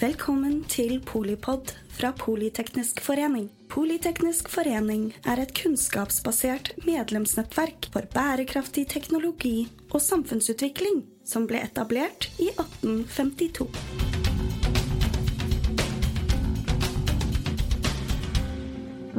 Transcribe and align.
Velkommen 0.00 0.62
til 0.64 0.94
Polipod 1.04 1.74
fra 1.92 2.08
Politeknisk 2.16 3.02
forening. 3.04 3.50
Politeknisk 3.68 4.46
forening 4.48 5.10
er 5.28 5.42
et 5.42 5.50
kunnskapsbasert 5.52 6.70
medlemsnettverk 6.86 7.90
for 7.92 8.08
bærekraftig 8.14 8.86
teknologi 8.88 9.66
og 9.90 10.00
samfunnsutvikling 10.00 11.02
som 11.28 11.44
ble 11.50 11.60
etablert 11.66 12.30
i 12.40 12.48
1852. 12.48 13.66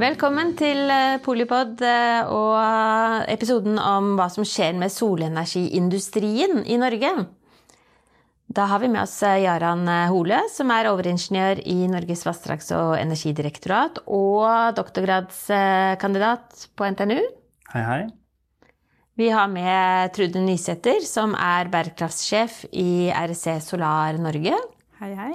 Velkommen 0.02 0.56
til 0.58 0.90
eh, 0.90 1.20
Polipod 1.22 1.86
eh, 1.86 2.26
og 2.26 3.30
episoden 3.30 3.78
om 3.78 4.16
hva 4.18 4.32
som 4.34 4.50
skjer 4.50 4.74
med 4.82 4.90
solenergiindustrien 4.90 6.66
i 6.66 6.82
Norge. 6.82 7.14
Da 8.52 8.66
har 8.68 8.82
vi 8.84 8.90
med 8.92 9.06
oss 9.06 9.22
eh, 9.24 9.44
Jaran 9.46 9.86
Hole, 10.12 10.42
som 10.52 10.72
er 10.76 10.90
overingeniør 10.90 11.62
i 11.72 11.86
Norges 11.88 12.26
vassdrags- 12.28 12.74
og 12.76 12.98
energidirektorat 13.00 14.02
og 14.12 14.76
doktorgradskandidat 14.76 16.66
på 16.76 16.90
NTNU. 16.92 17.22
Hei, 17.72 17.84
hei. 17.88 18.02
Vi 19.16 19.30
har 19.32 19.48
med 19.48 20.12
Trude 20.16 20.44
Nysæter, 20.44 21.00
som 21.08 21.38
er 21.38 21.72
bærekraftssjef 21.72 22.66
i 22.76 23.08
REC 23.12 23.62
Solar 23.64 24.20
Norge. 24.20 24.60
Hei, 25.00 25.14
hei. 25.16 25.34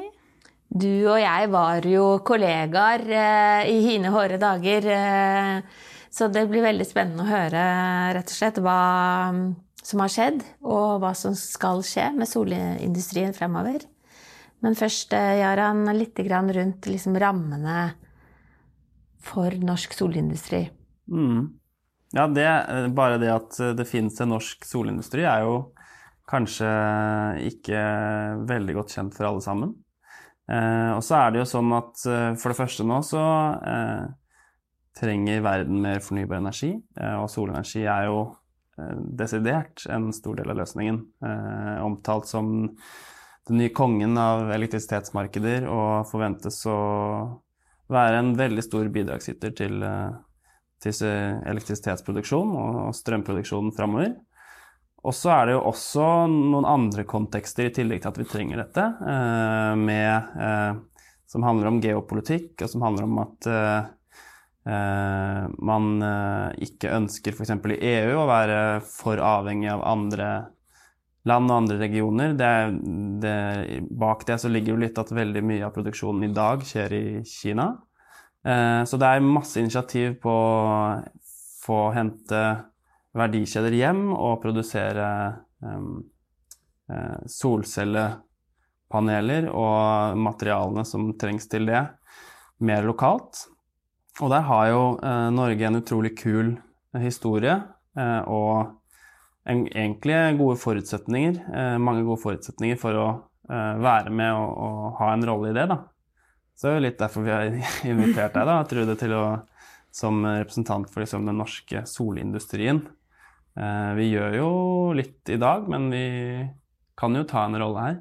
Du 0.69 1.07
og 1.09 1.21
jeg 1.23 1.51
var 1.53 1.87
jo 1.89 2.07
kollegaer 2.27 3.05
eh, 3.07 3.69
i 3.73 3.79
hine 3.87 4.13
hårde 4.13 4.43
dager. 4.43 4.91
Eh, 4.93 5.85
så 6.13 6.29
det 6.33 6.49
blir 6.51 6.67
veldig 6.67 6.89
spennende 6.89 7.25
å 7.25 7.31
høre 7.31 7.63
rett 8.17 8.33
og 8.33 8.37
slett 8.37 8.61
hva 8.65 8.81
som 9.87 10.03
har 10.03 10.11
skjedd, 10.11 10.41
og 10.67 10.99
hva 11.03 11.13
som 11.15 11.37
skal 11.39 11.85
skje 11.87 12.09
med 12.17 12.27
solindustrien 12.31 13.37
fremover. 13.37 13.85
Men 14.65 14.75
først, 14.75 15.13
eh, 15.15 15.39
Jaran, 15.43 15.85
litt 15.95 16.19
rundt 16.19 16.89
liksom, 16.91 17.19
rammene 17.21 17.95
for 19.23 19.51
norsk 19.51 19.95
solindustri. 19.95 20.67
Mm. 21.07 21.55
Ja, 22.17 22.27
det, 22.27 22.47
bare 22.95 23.19
det 23.19 23.31
at 23.31 23.59
det 23.77 23.87
finnes 23.87 24.19
en 24.21 24.33
norsk 24.35 24.65
solindustri, 24.65 25.23
er 25.27 25.45
jo 25.45 25.57
kanskje 26.27 26.69
ikke 27.47 27.81
veldig 28.49 28.75
godt 28.81 28.95
kjent 28.97 29.15
for 29.15 29.29
alle 29.29 29.43
sammen. 29.45 29.75
Eh, 30.51 30.93
og 30.95 31.03
så 31.03 31.19
er 31.21 31.35
det 31.35 31.43
jo 31.43 31.51
sånn 31.51 31.73
at 31.75 32.03
eh, 32.07 32.33
for 32.39 32.53
det 32.53 32.59
første 32.59 32.87
nå 32.87 33.01
så 33.07 33.23
eh, 33.67 34.05
trenger 34.97 35.43
verden 35.45 35.81
mer 35.83 36.03
fornybar 36.05 36.39
energi, 36.39 36.73
eh, 36.99 37.17
og 37.19 37.31
solenergi 37.31 37.83
er 37.83 38.07
jo 38.07 38.21
eh, 38.23 38.46
desidert 39.19 39.87
en 39.91 40.11
stor 40.13 40.37
del 40.39 40.53
av 40.53 40.61
løsningen. 40.61 41.01
Eh, 41.25 41.75
omtalt 41.85 42.29
som 42.31 42.53
den 43.47 43.61
nye 43.61 43.73
kongen 43.75 44.19
av 44.19 44.51
elektrisitetsmarkeder 44.57 45.69
og 45.71 46.09
forventes 46.11 46.61
å 46.69 46.79
være 47.93 48.21
en 48.21 48.33
veldig 48.39 48.65
stor 48.67 48.89
bidragsyter 48.91 49.53
til, 49.55 49.85
til 50.83 51.03
elektrisitetsproduksjon 51.07 52.57
og 52.59 52.97
strømproduksjon 52.99 53.71
framover. 53.77 54.17
Og 55.07 55.15
så 55.15 55.31
er 55.37 55.47
det 55.47 55.55
jo 55.55 55.67
også 55.69 56.05
noen 56.31 56.67
andre 56.67 57.05
kontekster 57.07 57.69
i 57.69 57.75
tillegg 57.75 58.03
til 58.03 58.11
at 58.11 58.19
vi 58.19 58.27
trenger 58.27 58.63
dette, 58.65 58.87
eh, 59.07 59.75
med, 59.79 60.33
eh, 60.43 61.05
som 61.31 61.47
handler 61.47 61.71
om 61.71 61.81
geopolitikk, 61.83 62.57
og 62.63 62.71
som 62.73 62.83
handler 62.83 63.07
om 63.07 63.21
at 63.23 63.49
eh, 63.51 63.93
man 64.67 66.03
ikke 66.59 66.91
ønsker 66.91 67.37
f.eks. 67.37 67.53
i 67.71 67.91
EU 67.93 68.17
å 68.19 68.27
være 68.27 68.81
for 68.83 69.21
avhengig 69.23 69.69
av 69.71 69.85
andre 69.87 70.31
land 71.27 71.51
og 71.51 71.57
andre 71.61 71.77
regioner. 71.79 72.35
Det, 72.39 72.51
det, 73.23 73.37
bak 73.95 74.25
det 74.27 74.41
så 74.43 74.51
ligger 74.51 74.75
jo 74.75 74.81
litt 74.83 74.99
at 74.99 75.13
veldig 75.15 75.43
mye 75.47 75.69
av 75.69 75.75
produksjonen 75.77 76.27
i 76.27 76.35
dag 76.35 76.67
skjer 76.67 76.97
i 76.99 77.05
Kina. 77.27 77.69
Så 78.43 78.99
det 78.99 79.07
er 79.07 79.27
masse 79.27 79.63
initiativ 79.63 80.19
på 80.23 80.35
å 80.35 80.99
få 81.67 81.91
hente 81.97 82.43
verdikjeder 83.17 83.73
hjem 83.75 84.13
og 84.15 84.43
produsere 84.43 85.07
solcellepaneler 87.33 89.49
og 89.51 90.17
materialene 90.23 90.85
som 90.87 91.09
trengs 91.19 91.49
til 91.51 91.67
det, 91.71 91.83
mer 92.63 92.83
lokalt. 92.87 93.47
Og 94.23 94.33
der 94.33 94.47
har 94.49 94.69
jo 94.71 94.83
uh, 95.01 95.29
Norge 95.35 95.69
en 95.69 95.81
utrolig 95.81 96.15
kul 96.19 96.55
historie 96.97 97.55
uh, 97.99 98.23
og 98.25 98.53
en, 99.47 99.67
egentlig 99.69 100.39
gode 100.41 100.57
forutsetninger, 100.59 101.37
mange 101.79 102.03
gode 102.03 102.19
forutsetninger 102.19 102.79
for 102.81 102.99
å 102.99 103.05
være 103.47 104.11
med 104.11 104.33
og, 104.35 104.57
og, 104.59 104.87
ha 104.99 105.13
en 105.13 105.23
rolle 105.29 105.53
i 105.53 105.55
det. 105.55 105.69
da. 105.71 105.77
Så 106.59 106.67
det 106.67 106.73
er 106.73 106.75
jo 106.75 106.83
litt 106.83 106.99
derfor 106.99 107.23
vi 107.23 107.31
har 107.31 107.45
invitert 107.93 108.35
deg, 108.35 108.49
da, 108.49 108.57
Trude, 108.67 108.97
til 108.99 109.15
å, 109.15 109.23
som 109.95 110.19
representant 110.27 110.91
for 110.91 111.05
liksom, 111.05 111.29
den 111.31 111.39
norske 111.39 111.85
solindustrien. 111.87 112.83
Eh, 113.57 113.93
vi 113.97 114.11
gjør 114.11 114.37
jo 114.37 114.49
litt 114.97 115.31
i 115.33 115.39
dag, 115.41 115.65
men 115.69 115.89
vi 115.93 116.07
kan 116.99 117.17
jo 117.17 117.25
ta 117.29 117.47
en 117.47 117.57
rolle 117.61 117.85
her. 117.87 117.99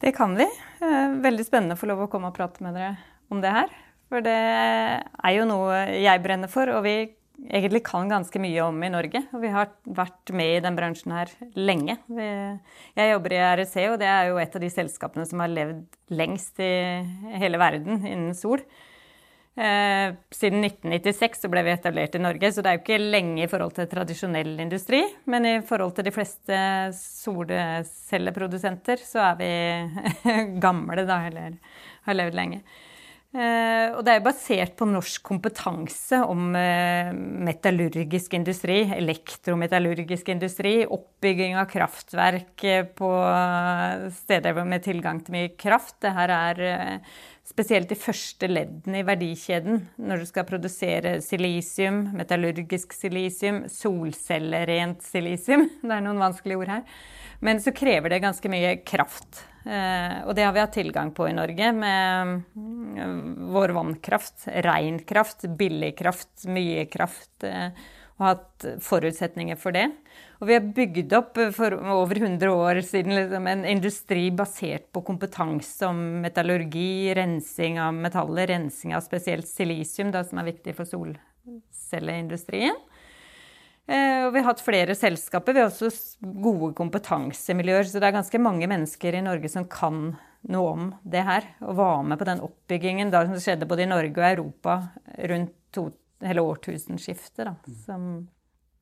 Det 0.00 0.12
kan 0.16 0.36
vi. 0.38 0.46
Eh, 0.80 1.16
veldig 1.24 1.46
spennende 1.46 1.76
å 1.76 1.80
få 1.80 1.90
lov 1.90 2.06
å 2.06 2.10
komme 2.12 2.30
og 2.30 2.36
prate 2.36 2.62
med 2.64 2.78
dere 2.78 2.94
om 3.30 3.42
det 3.42 3.50
her. 3.54 3.72
For 4.10 4.18
det 4.26 4.34
er 4.34 5.32
jo 5.36 5.46
noe 5.46 5.84
jeg 6.02 6.22
brenner 6.24 6.50
for, 6.50 6.66
og 6.74 6.82
vi 6.82 7.12
egentlig 7.48 7.84
kan 7.86 8.08
ganske 8.10 8.38
mye 8.42 8.60
om 8.66 8.82
i 8.82 8.90
Norge. 8.92 9.22
Og 9.32 9.40
vi 9.44 9.48
har 9.54 9.68
vært 9.86 10.32
med 10.36 10.56
i 10.56 10.60
den 10.64 10.76
bransjen 10.76 11.12
her 11.14 11.28
lenge. 11.54 11.96
jeg 12.10 13.10
jobber 13.12 13.32
i 13.32 13.38
REC, 13.62 13.76
og 13.88 13.98
det 14.02 14.08
er 14.10 14.28
jo 14.28 14.38
et 14.42 14.56
av 14.56 14.60
de 14.60 14.70
selskapene 14.70 15.26
som 15.30 15.40
har 15.40 15.48
levd 15.52 15.84
lengst 16.10 16.60
i 16.60 17.02
hele 17.40 17.58
verden 17.62 18.02
innen 18.02 18.34
sol. 18.34 18.60
Eh, 19.60 20.14
siden 20.32 20.64
1996 20.64 21.42
så 21.42 21.48
ble 21.52 21.62
vi 21.66 21.72
etablert 21.74 22.14
i 22.14 22.22
Norge, 22.22 22.52
så 22.52 22.62
det 22.62 22.68
er 22.70 22.74
jo 22.78 22.84
ikke 22.84 23.08
lenge 23.14 23.42
i 23.44 23.50
forhold 23.50 23.72
til 23.76 23.90
tradisjonell 23.90 24.60
industri. 24.62 25.00
Men 25.30 25.46
i 25.46 25.60
forhold 25.66 25.92
til 25.96 26.04
de 26.06 26.14
fleste 26.14 26.56
solcelleprodusenter 26.98 28.96
så 29.06 29.18
er 29.32 29.36
vi 29.40 29.50
gamle, 30.66 31.02
da, 31.06 31.16
eller 31.30 31.50
har 32.06 32.14
levd 32.16 32.34
lenge. 32.38 32.58
Eh, 33.30 33.92
og 33.94 34.00
det 34.02 34.16
er 34.16 34.22
basert 34.24 34.72
på 34.74 34.88
norsk 34.90 35.22
kompetanse 35.22 36.18
om 36.26 36.48
uh, 36.50 37.12
metallurgisk 37.46 38.32
industri, 38.34 38.80
elektrometallurgisk 38.96 40.32
industri, 40.34 40.80
oppbygging 40.82 41.54
av 41.60 41.68
kraftverk 41.70 42.64
på 42.98 43.10
steder 44.16 44.58
med 44.66 44.82
tilgang 44.82 45.22
til 45.22 45.36
mye 45.36 45.52
kraft. 45.54 46.00
Det 46.02 46.10
her 46.16 46.34
er 46.34 46.64
spesielt 47.46 47.90
de 47.90 47.98
første 47.98 48.50
leddene 48.50 49.00
i 49.00 49.06
verdikjeden 49.06 49.84
når 50.02 50.22
du 50.22 50.28
skal 50.28 50.48
produsere 50.48 51.16
silisium, 51.24 52.08
metallurgisk 52.18 52.94
silisium, 52.98 53.62
solcellerent 53.70 55.06
silisium. 55.06 55.68
Det 55.86 55.94
er 55.94 56.04
noen 56.06 56.22
vanskelige 56.22 56.64
ord 56.64 56.74
her. 56.74 56.98
Men 57.40 57.62
så 57.62 57.72
krever 57.74 58.12
det 58.12 58.24
ganske 58.26 58.52
mye 58.52 58.74
kraft. 58.82 59.44
Eh, 59.64 60.20
og 60.24 60.34
det 60.36 60.46
har 60.46 60.54
vi 60.56 60.62
hatt 60.62 60.76
tilgang 60.76 61.10
på 61.12 61.28
i 61.28 61.36
Norge 61.36 61.72
med 61.76 62.36
mm, 62.56 63.48
vår 63.52 63.74
vannkraft. 63.76 64.46
Ren 64.66 65.00
kraft, 65.04 65.44
billig 65.58 65.94
kraft, 65.98 66.46
mye 66.48 66.86
kraft. 66.90 67.34
Eh, 67.44 67.74
og 68.20 68.26
hatt 68.26 68.66
forutsetninger 68.84 69.56
for 69.56 69.72
det. 69.72 69.86
Og 70.40 70.48
vi 70.48 70.56
har 70.56 70.72
bygd 70.76 71.12
opp 71.16 71.38
for 71.56 71.72
over 71.72 72.20
100 72.20 72.52
år 72.52 72.80
siden 72.84 73.16
liksom, 73.16 73.46
en 73.48 73.64
industri 73.68 74.26
basert 74.36 74.90
på 74.92 75.00
kompetanse 75.06 75.88
om 75.88 76.20
metallurgi, 76.20 77.14
rensing 77.16 77.80
av 77.80 77.96
metaller, 77.96 78.46
rensing 78.52 78.92
av 78.96 79.00
spesielt 79.06 79.48
silisium, 79.48 80.12
da, 80.12 80.20
som 80.24 80.40
er 80.40 80.50
viktig 80.52 80.76
for 80.76 80.84
solcelleindustrien. 80.88 82.76
Eh, 83.90 84.24
og 84.26 84.34
vi 84.34 84.42
har 84.42 84.52
hatt 84.52 84.62
flere 84.62 84.94
selskaper. 84.94 85.56
Vi 85.56 85.62
har 85.64 85.70
også 85.70 85.90
gode 86.22 86.72
kompetansemiljøer. 86.78 87.88
Så 87.88 87.98
det 87.98 88.10
er 88.10 88.18
ganske 88.20 88.42
mange 88.42 88.68
mennesker 88.70 89.16
i 89.18 89.22
Norge 89.24 89.50
som 89.50 89.66
kan 89.70 90.12
noe 90.50 90.74
om 90.74 90.90
det 91.02 91.24
her. 91.26 91.48
Og 91.66 91.78
var 91.80 92.04
med 92.06 92.20
på 92.20 92.28
den 92.28 92.42
oppbyggingen 92.46 93.10
da, 93.12 93.24
som 93.26 93.40
skjedde 93.42 93.68
både 93.70 93.86
i 93.86 93.90
Norge 93.90 94.14
og 94.14 94.28
Europa 94.28 94.76
rundt 95.32 95.56
to, 95.74 95.88
hele 96.22 96.44
årtusenskiftet. 96.46 97.48
Da, 97.48 97.56
som 97.86 98.28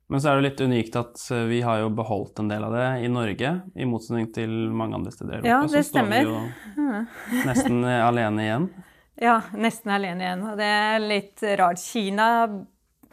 men 0.08 0.22
så 0.24 0.30
er 0.30 0.38
det 0.38 0.44
litt 0.46 0.60
unikt 0.64 0.94
at 0.96 1.20
eh, 1.36 1.42
vi 1.50 1.58
har 1.60 1.82
jo 1.82 1.90
beholdt 1.92 2.40
en 2.40 2.48
del 2.48 2.62
av 2.64 2.72
det 2.72 2.86
i 3.04 3.10
Norge, 3.12 3.50
i 3.76 3.84
motsetning 3.84 4.30
til 4.32 4.54
mange 4.72 4.96
andre 4.96 5.12
steder 5.12 5.34
i 5.34 5.36
Europa. 5.36 5.50
Ja, 5.50 5.58
det 5.68 5.82
så 5.84 5.90
stemmer. 5.90 6.22
står 6.24 6.78
vi 6.78 6.86
jo 6.86 7.42
nesten 7.50 7.82
alene 7.84 8.46
igjen. 8.46 8.70
Ja, 9.18 9.40
nesten 9.58 9.90
alene 9.90 10.22
igjen. 10.22 10.42
Og 10.46 10.60
det 10.60 10.66
er 10.70 11.00
litt 11.02 11.42
rart. 11.58 11.80
Kina, 11.82 12.26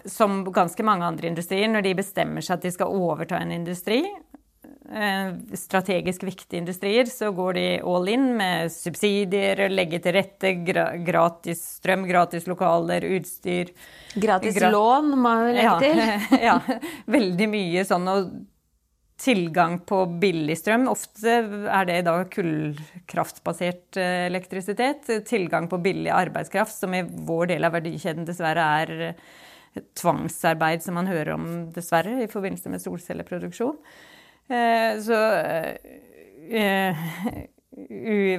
som 0.06 0.44
ganske 0.54 0.86
mange 0.86 1.06
andre 1.08 1.32
industrier, 1.32 1.70
når 1.72 1.86
de 1.86 1.98
bestemmer 1.98 2.46
seg 2.46 2.60
at 2.60 2.68
de 2.68 2.74
skal 2.76 2.94
overta 2.94 3.40
en 3.42 3.54
industri, 3.56 4.04
Eh, 4.94 5.34
strategisk 5.54 6.24
viktige 6.24 6.60
industrier, 6.60 7.06
så 7.06 7.32
går 7.32 7.54
de 7.54 7.66
all 7.82 8.10
in 8.10 8.26
med 8.38 8.72
subsidier, 8.72 9.64
legge 9.70 9.98
til 10.00 10.14
rette, 10.14 10.52
gratis 11.08 11.64
strøm, 11.80 12.04
gratis 12.06 12.46
lokaler, 12.46 13.08
utstyr. 13.18 13.72
Gratis 14.14 14.60
grat 14.60 14.76
lån, 14.76 15.10
må 15.10 15.22
man 15.24 15.48
legge 15.58 15.80
til. 15.82 16.04
Ja, 16.48 16.60
veldig 17.10 17.48
mye 17.50 17.86
sånn. 17.88 18.06
Og 18.14 18.30
tilgang 19.26 19.80
på 19.90 20.04
billig 20.22 20.60
strøm. 20.60 20.86
Ofte 20.92 21.40
er 21.66 21.90
det 21.90 22.04
da 22.06 22.20
kullkraftbasert 22.30 23.98
eh, 23.98 24.28
elektrisitet. 24.28 25.10
Tilgang 25.26 25.66
på 25.72 25.82
billig 25.82 26.14
arbeidskraft, 26.14 26.78
som 26.78 26.94
i 26.94 27.02
vår 27.02 27.56
del 27.56 27.66
av 27.66 27.74
verdikjeden 27.80 28.30
dessverre 28.30 28.70
er 28.84 28.96
tvangsarbeid 30.00 30.84
som 30.84 30.98
man 31.00 31.10
hører 31.10 31.34
om, 31.36 31.48
dessverre, 31.76 32.22
i 32.24 32.32
forbindelse 32.32 32.72
med 32.72 32.84
solcelleproduksjon. 32.84 33.78
Eh, 34.48 34.92
så 35.04 35.20
eh, 36.54 37.06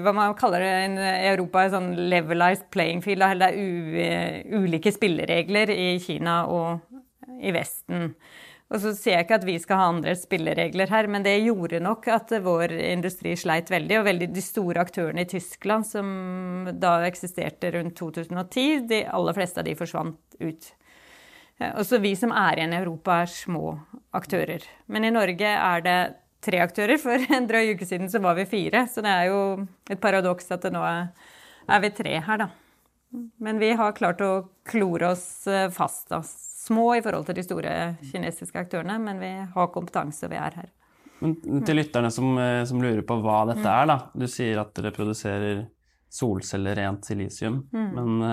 hva 0.01 0.15
man 0.17 0.35
kaller 0.39 0.65
det 0.65 0.73
i 0.97 1.29
Europa, 1.33 1.67
en 1.67 1.75
sånn 1.75 1.93
levelized 2.11 2.71
playing 2.73 3.03
field. 3.05 3.27
Det 3.41 3.51
er 4.07 4.57
ulike 4.57 4.93
spilleregler 4.95 5.73
i 5.75 5.89
Kina 6.03 6.45
og 6.49 7.41
i 7.43 7.53
Vesten. 7.55 8.15
Og 8.67 8.81
så 8.83 8.91
sier 8.99 9.21
jeg 9.21 9.27
ikke 9.29 9.37
at 9.39 9.45
vi 9.47 9.59
skal 9.63 9.79
ha 9.79 9.91
andre 9.93 10.17
spilleregler 10.19 10.91
her, 10.91 11.07
men 11.13 11.23
det 11.23 11.37
gjorde 11.37 11.79
nok 11.85 12.09
at 12.11 12.33
vår 12.43 12.75
industri 12.81 13.37
sleit 13.39 13.71
veldig. 13.71 14.01
Og 14.01 14.09
veldig 14.09 14.31
de 14.35 14.43
store 14.43 14.83
aktørene 14.83 15.23
i 15.23 15.31
Tyskland 15.31 15.87
som 15.87 16.09
da 16.75 16.97
eksisterte 17.07 17.71
rundt 17.77 17.95
2010, 18.01 18.89
de 18.91 19.05
aller 19.07 19.39
fleste 19.39 19.63
av 19.63 19.69
de 19.69 19.77
forsvant 19.79 20.41
ut. 20.43 20.73
Og 21.61 21.85
så 21.89 22.01
vi 22.03 22.13
som 22.19 22.35
er 22.37 22.59
igjen 22.59 22.75
i 22.75 22.81
Europa, 22.83 23.23
er 23.23 23.33
små 23.33 23.77
aktører. 24.17 24.65
Men 24.93 25.07
i 25.09 25.13
Norge 25.15 25.53
er 25.55 25.85
det 25.85 26.01
tre 26.45 26.61
aktører. 26.65 27.01
For 27.01 27.23
en 27.37 27.49
drøy 27.49 27.75
uke 27.75 27.89
siden 27.89 28.13
så 28.13 28.21
var 28.25 28.37
vi 28.37 28.49
fire. 28.51 28.85
Så 28.93 29.05
det 29.05 29.13
er 29.13 29.31
jo 29.31 29.41
et 29.89 30.03
paradoks 30.03 30.53
at 30.53 30.67
det 30.67 30.75
nå 30.75 30.85
er, 30.85 31.09
er 31.69 31.87
vi 31.87 31.93
tre 31.97 32.19
her, 32.29 32.45
da. 32.45 32.51
Men 33.41 33.63
vi 33.63 33.71
har 33.79 33.97
klart 33.97 34.21
å 34.21 34.33
klore 34.69 35.15
oss 35.15 35.47
fast. 35.73 36.11
da 36.13 36.21
små 36.67 36.87
i 36.97 37.03
forhold 37.03 37.29
til 37.29 37.39
de 37.39 37.45
store 37.47 37.75
kinesiske 38.11 38.59
aktørene, 38.67 38.99
men 39.03 39.21
vi 39.23 39.33
har 39.53 39.73
kompetanse, 39.75 40.27
og 40.27 40.35
vi 40.35 40.41
er 40.41 40.59
her. 40.63 40.71
Men 41.23 41.37
til 41.65 41.79
lytterne 41.79 42.11
som, 42.13 42.33
eh, 42.39 42.63
som, 42.69 42.83
lurer 42.83 43.05
på 43.07 43.19
hva 43.25 43.45
dette 43.49 43.65
mm. 43.65 43.73
er, 43.73 43.87
da. 43.89 43.99
Du 44.13 44.27
sier 44.29 44.61
at 44.61 44.75
dere 44.77 44.93
produserer 44.97 45.65
solceller 46.13 46.77
rent 46.79 47.07
silisium, 47.09 47.63
mm. 47.73 47.87
men 47.97 48.27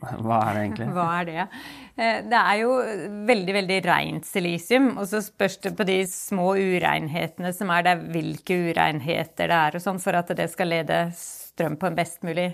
hva 0.00 0.38
er 0.46 0.56
det 0.56 0.62
egentlig? 0.64 0.88
Hva 0.96 1.06
er 1.18 1.28
det? 1.28 1.44
Eh, 1.96 2.18
det 2.28 2.40
er 2.40 2.58
jo 2.62 2.72
veldig, 3.28 3.54
veldig 3.58 3.78
rent 3.86 4.28
silisium. 4.28 4.88
Og 4.96 5.06
så 5.10 5.22
spørs 5.24 5.58
det 5.64 5.74
på 5.78 5.86
de 5.88 5.98
små 6.08 6.52
urenhetene 6.56 7.52
som 7.56 7.72
er 7.74 7.86
der, 7.88 8.02
hvilke 8.14 8.58
urenheter 8.70 9.52
det 9.52 9.60
er 9.68 9.78
og 9.78 9.84
sånn, 9.84 10.02
for 10.02 10.18
at 10.18 10.32
det 10.38 10.48
skal 10.52 10.72
lede 10.72 11.04
strøm 11.16 11.78
på 11.80 11.90
en 11.90 11.98
best 11.98 12.22
mulig 12.26 12.50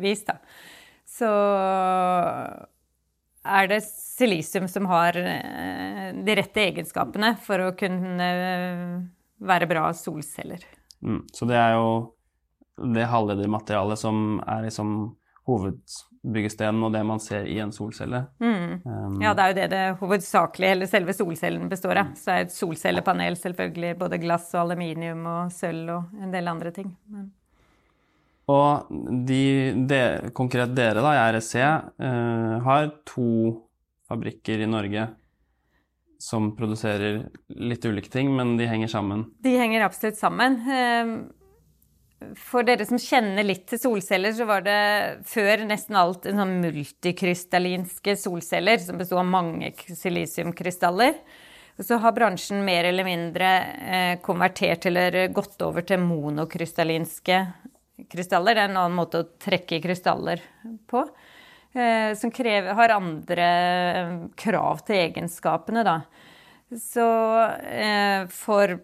vis, 0.00 0.24
da. 0.28 0.38
Så 1.10 1.30
er 3.40 3.70
det 3.70 3.80
silisium 3.84 4.68
som 4.68 4.86
har 4.90 5.16
eh, 5.16 6.10
de 6.16 6.36
rette 6.36 6.66
egenskapene 6.68 7.34
for 7.44 7.64
å 7.64 7.74
kunne 7.78 8.30
eh, 8.30 8.98
være 9.40 9.68
bra 9.70 9.90
solceller. 9.96 10.64
Mm, 11.00 11.22
så 11.32 11.48
det 11.48 11.56
er 11.56 11.76
jo 11.78 11.90
det 12.94 13.08
halvledermaterialet 13.08 14.00
som 14.00 14.40
er 14.48 14.66
liksom 14.66 14.92
hovedbyggestenen 15.50 16.86
og 16.86 16.94
det 16.94 17.02
man 17.06 17.20
ser 17.22 17.48
i 17.50 17.58
en 17.62 17.74
solcelle. 17.74 18.22
Mm. 18.42 18.80
Um, 18.84 19.18
ja, 19.22 19.34
det 19.34 19.44
er 19.44 19.52
jo 19.52 19.58
det 19.58 19.66
det 19.74 19.82
hovedsakelig, 20.00 20.70
eller 20.76 20.90
selve 20.90 21.16
solcellen 21.16 21.68
består 21.70 22.02
av. 22.04 22.14
Så 22.18 22.32
er 22.34 22.46
et 22.46 22.54
solcellepanel 22.54 23.38
selvfølgelig 23.40 23.98
både 24.00 24.22
glass 24.22 24.48
og 24.54 24.64
aluminium 24.64 25.26
og 25.26 25.52
sølv 25.54 25.94
og 25.98 26.22
en 26.22 26.32
del 26.34 26.50
andre 26.54 26.74
ting. 26.76 26.94
Men 27.10 27.30
og 28.50 28.90
de, 29.28 29.42
de, 29.86 30.00
konkret 30.34 30.72
dere 30.74 31.02
da, 31.04 31.14
i 31.14 31.24
RSC 31.36 31.56
eh, 31.60 32.54
har 32.64 32.88
to 33.06 33.30
fabrikker 34.10 34.64
i 34.64 34.70
Norge 34.70 35.06
som 36.20 36.50
produserer 36.56 37.22
litt 37.48 37.84
ulike 37.86 38.10
ting, 38.12 38.32
men 38.36 38.56
de 38.58 38.66
henger 38.68 38.90
sammen? 38.92 39.24
De 39.44 39.54
henger 39.56 39.86
absolutt 39.86 40.18
sammen. 40.18 40.58
Eh, 40.66 41.12
for 42.36 42.66
dere 42.68 42.84
som 42.84 43.00
kjenner 43.00 43.46
litt 43.46 43.64
til 43.70 43.80
solceller, 43.80 44.34
så 44.36 44.44
var 44.48 44.64
det 44.66 44.80
før 45.28 45.64
nesten 45.64 45.96
alt 45.96 46.26
en 46.28 46.42
sånn 46.42 46.58
multikrystallinske 46.60 48.14
solceller 48.20 48.82
som 48.82 49.00
besto 49.00 49.16
av 49.20 49.28
mange 49.28 49.72
silisiumkrystaller. 49.88 51.16
Og 51.80 51.86
så 51.88 51.96
har 52.02 52.12
bransjen 52.12 52.60
mer 52.66 52.84
eller 52.90 53.06
mindre 53.08 53.50
eh, 53.88 54.14
konvertert 54.20 54.84
eller 54.90 55.30
gått 55.32 55.62
over 55.64 55.86
til 55.88 56.02
monokrystallinske 56.04 57.38
krystaller. 58.12 58.58
Det 58.58 58.66
er 58.66 58.68
en 58.68 58.80
annen 58.82 58.98
måte 58.98 59.22
å 59.22 59.30
trekke 59.40 59.80
krystaller 59.80 60.44
på. 60.92 61.06
Eh, 61.72 62.12
som 62.20 62.34
krever, 62.36 62.74
har 62.76 62.96
andre 62.98 63.48
eh, 63.48 64.12
krav 64.44 64.84
til 64.84 65.06
egenskapene, 65.06 65.86
da. 65.88 66.02
Så 66.70 67.02
for 68.30 68.76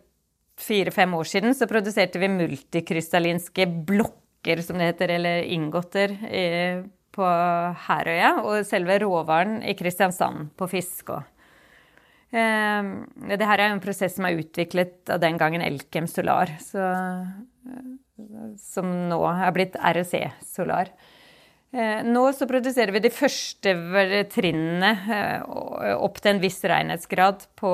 fire-fem 0.61 1.15
år 1.19 1.29
siden 1.29 1.57
så 1.57 1.69
produserte 1.71 2.21
vi 2.23 2.31
multikrystallinske 2.33 3.67
blokker, 3.89 4.63
som 4.65 4.79
det 4.79 4.93
heter, 4.93 5.17
eller 5.17 5.47
inngåtter, 5.53 6.15
på 7.17 7.31
Herøya. 7.87 8.31
Og 8.45 8.67
selve 8.69 8.99
råvaren 9.03 9.59
i 9.67 9.75
Kristiansand, 9.79 10.53
på 10.57 10.69
Fiskå. 10.71 11.19
Det 12.31 13.49
her 13.49 13.63
er 13.63 13.71
en 13.71 13.83
prosess 13.83 14.17
som 14.19 14.27
er 14.29 14.41
utviklet 14.43 15.13
av 15.13 15.23
den 15.23 15.39
gangen 15.41 15.65
Elkem 15.65 16.09
Solar. 16.11 16.51
Så 16.63 16.83
som 18.61 18.89
nå 19.11 19.21
er 19.29 19.55
blitt 19.55 19.77
REC 19.77 20.15
Solar. 20.47 20.91
Eh, 21.77 22.03
nå 22.07 22.23
så 22.33 22.47
produserer 22.49 22.95
vi 22.95 23.03
de 23.05 23.13
første 23.13 23.75
trinnene 24.33 24.93
eh, 25.13 25.97
opp 25.97 26.21
til 26.23 26.35
en 26.35 26.43
viss 26.43 26.63
renhetsgrad 26.65 27.49
på 27.59 27.73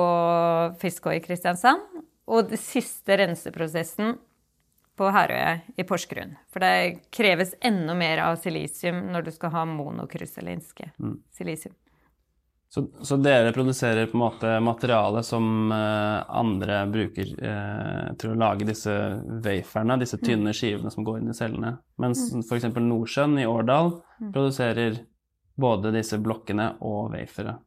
Fiskå 0.81 1.13
i 1.13 1.21
Kristiansand. 1.23 1.85
Og 2.31 2.49
den 2.51 2.61
siste 2.61 3.17
renseprosessen 3.19 4.15
på 4.97 5.09
Herøya 5.09 5.59
i 5.75 5.85
Porsgrunn. 5.87 6.35
For 6.53 6.63
det 6.63 7.05
kreves 7.13 7.55
enda 7.65 7.95
mer 7.97 8.21
av 8.27 8.37
silisium 8.41 9.07
når 9.13 9.27
du 9.27 9.31
skal 9.33 9.53
ha 9.55 9.63
monokrystallinske 9.67 10.91
mm. 10.99 11.15
silisium. 11.33 11.75
Så, 12.73 12.87
så, 13.05 13.19
dere 13.21 13.51
produserer 13.53 14.07
på 14.09 14.17
en 14.17 14.21
måte 14.23 14.51
materiale 14.65 15.21
som 15.23 15.71
eh, 15.71 16.23
andre 16.25 16.79
bruker 16.89 17.33
eh, 17.37 18.07
til 18.17 18.31
å 18.31 18.37
lage 18.41 18.65
disse 18.65 18.95
waferne, 19.45 19.99
disse 20.01 20.17
mm. 20.17 20.23
tynne 20.25 20.53
skivene 20.57 20.89
som 20.93 21.05
går 21.05 21.19
inn 21.19 21.29
i 21.29 21.35
cellene. 21.37 21.75
Mens 22.01 22.23
mm. 22.33 22.41
f.eks. 22.41 22.65
Nordsjøen 22.73 23.37
i 23.43 23.45
Årdal 23.45 23.91
mm. 23.93 24.31
produserer 24.31 24.97
både 25.53 25.93
disse 25.93 26.17
blokkene 26.17 26.71
og 26.81 27.13
wafere. 27.13 27.59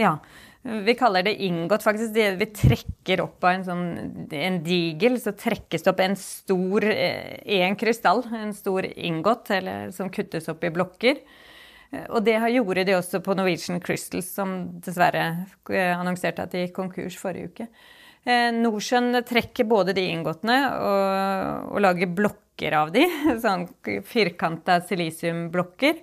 Ja. 0.00 0.18
Vi 0.64 0.94
kaller 0.96 1.26
det 1.26 1.34
inngått, 1.44 1.82
faktisk. 1.84 2.16
Vi 2.16 2.46
trekker 2.56 3.20
opp 3.20 3.44
av 3.44 3.50
en 3.50 3.64
sånn 3.66 3.82
en 4.32 4.62
digel, 4.64 5.18
så 5.20 5.34
trekkes 5.36 5.84
det 5.84 5.90
opp 5.92 6.00
en 6.00 6.16
stor 6.16 6.86
eh, 6.88 7.60
en 7.66 7.76
krystall, 7.76 8.22
en 8.32 8.54
stor 8.56 8.88
inngått, 8.88 9.52
eller, 9.58 9.90
som 9.92 10.08
kuttes 10.08 10.48
opp 10.48 10.64
i 10.64 10.72
blokker. 10.72 11.20
Og 12.10 12.24
det 12.24 12.36
gjorde 12.54 12.84
de 12.86 12.96
også 12.96 13.20
på 13.24 13.36
Norwegian 13.36 13.80
Crystals, 13.82 14.30
som 14.34 14.54
dessverre 14.84 15.24
eh, 15.70 15.92
annonserte 15.92 16.46
at 16.46 16.54
de 16.54 16.64
gikk 16.64 16.74
konkurs 16.78 17.18
forrige 17.20 17.52
uke. 17.52 17.68
Eh, 18.24 18.48
Nordsjøen 18.56 19.20
trekker 19.26 19.68
både 19.68 19.94
de 19.96 20.06
inngåttene 20.14 20.58
og, 20.80 21.74
og 21.74 21.84
lager 21.84 22.10
blokker 22.16 22.78
av 22.80 22.92
de, 22.94 23.04
sånn 23.44 23.68
firkanta 24.08 24.80
silisiumblokker. 24.88 26.00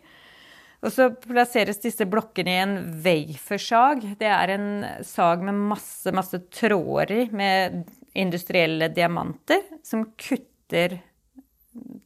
Og 0.82 0.90
så 0.90 1.12
plasseres 1.14 1.78
disse 1.84 2.08
blokkene 2.10 2.54
i 2.54 2.62
en 2.64 2.76
wafersag. 3.04 4.06
Det 4.18 4.30
er 4.30 4.54
en 4.56 4.70
sag 5.06 5.44
med 5.46 5.60
masse, 5.70 6.10
masse 6.16 6.40
tråder 6.50 7.14
i, 7.14 7.24
med 7.32 7.84
industrielle 8.18 8.90
diamanter, 8.90 9.62
som 9.86 10.08
kutter 10.18 10.98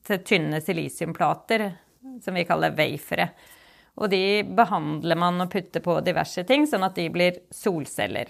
til 0.05 0.24
tynne 0.27 0.60
silisiumplater, 0.62 1.70
som 2.22 2.36
vi 2.36 2.44
kaller 2.46 2.75
wafere. 2.75 3.29
Og 3.96 4.12
de 4.12 4.44
behandler 4.44 5.17
man 5.24 5.39
og 5.46 5.53
putter 5.53 5.84
på 5.84 6.01
diverse 6.03 6.44
ting, 6.48 6.67
sånn 6.67 6.84
at 6.84 7.00
de 7.00 7.08
blir 7.13 7.39
solceller. 7.55 8.27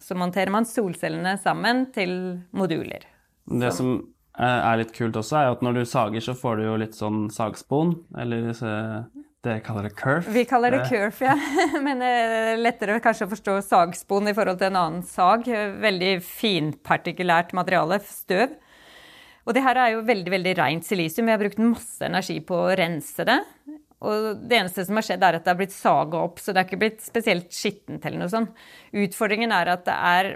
Så 0.00 0.16
monterer 0.16 0.52
man 0.54 0.66
solcellene 0.68 1.36
sammen 1.42 1.90
til 1.92 2.12
moduler. 2.56 3.04
Det 3.44 3.72
som 3.76 3.98
er 4.38 4.80
litt 4.80 4.94
kult 4.96 5.16
også, 5.18 5.36
er 5.36 5.52
at 5.52 5.62
når 5.66 5.80
du 5.80 5.84
sager, 5.88 6.24
så 6.24 6.34
får 6.38 6.56
du 6.56 6.66
jo 6.70 6.76
litt 6.80 6.96
sånn 6.96 7.26
sagspon, 7.34 7.98
eller 8.16 8.54
det 9.48 9.58
kaller 9.66 9.88
det 9.88 9.94
curve. 9.98 10.32
Vi 10.34 10.44
kaller 10.48 10.76
det 10.76 10.84
curve, 10.90 11.26
ja. 11.26 11.34
Men 11.86 12.04
er 12.04 12.60
lettere 12.60 13.00
kanskje 13.04 13.26
å 13.26 13.32
forstå 13.32 13.58
sagspon 13.66 14.30
i 14.30 14.34
forhold 14.36 14.60
til 14.60 14.70
en 14.70 14.80
annen 14.80 15.04
sag. 15.06 15.48
Veldig 15.82 16.14
finpartikulært 16.24 17.54
materiale, 17.56 18.00
støv. 18.06 18.56
Og 19.48 19.56
det 19.56 19.64
her 19.64 19.80
er 19.80 19.94
jo 19.94 20.04
veldig 20.04 20.32
veldig 20.34 20.54
rent 20.58 20.84
silisium. 20.84 21.28
Vi 21.28 21.32
har 21.32 21.40
brukt 21.40 21.60
masse 21.62 22.04
energi 22.04 22.36
på 22.44 22.56
å 22.66 22.74
rense 22.76 23.24
det. 23.24 23.38
Og 24.04 24.44
det 24.46 24.60
eneste 24.60 24.84
som 24.86 24.98
har 24.98 25.06
skjedd, 25.06 25.24
er 25.24 25.38
at 25.38 25.46
det 25.46 25.50
har 25.50 25.58
blitt 25.58 25.74
saga 25.74 26.20
opp, 26.20 26.38
så 26.38 26.52
det 26.52 26.60
er 26.60 26.68
ikke 26.68 26.82
blitt 26.84 27.00
spesielt 27.02 27.48
skittent 27.54 28.04
eller 28.06 28.22
noe 28.22 28.30
sånt. 28.30 28.52
Utfordringen 28.94 29.54
er 29.54 29.72
at 29.72 29.86
det 29.88 29.96
er 29.96 30.30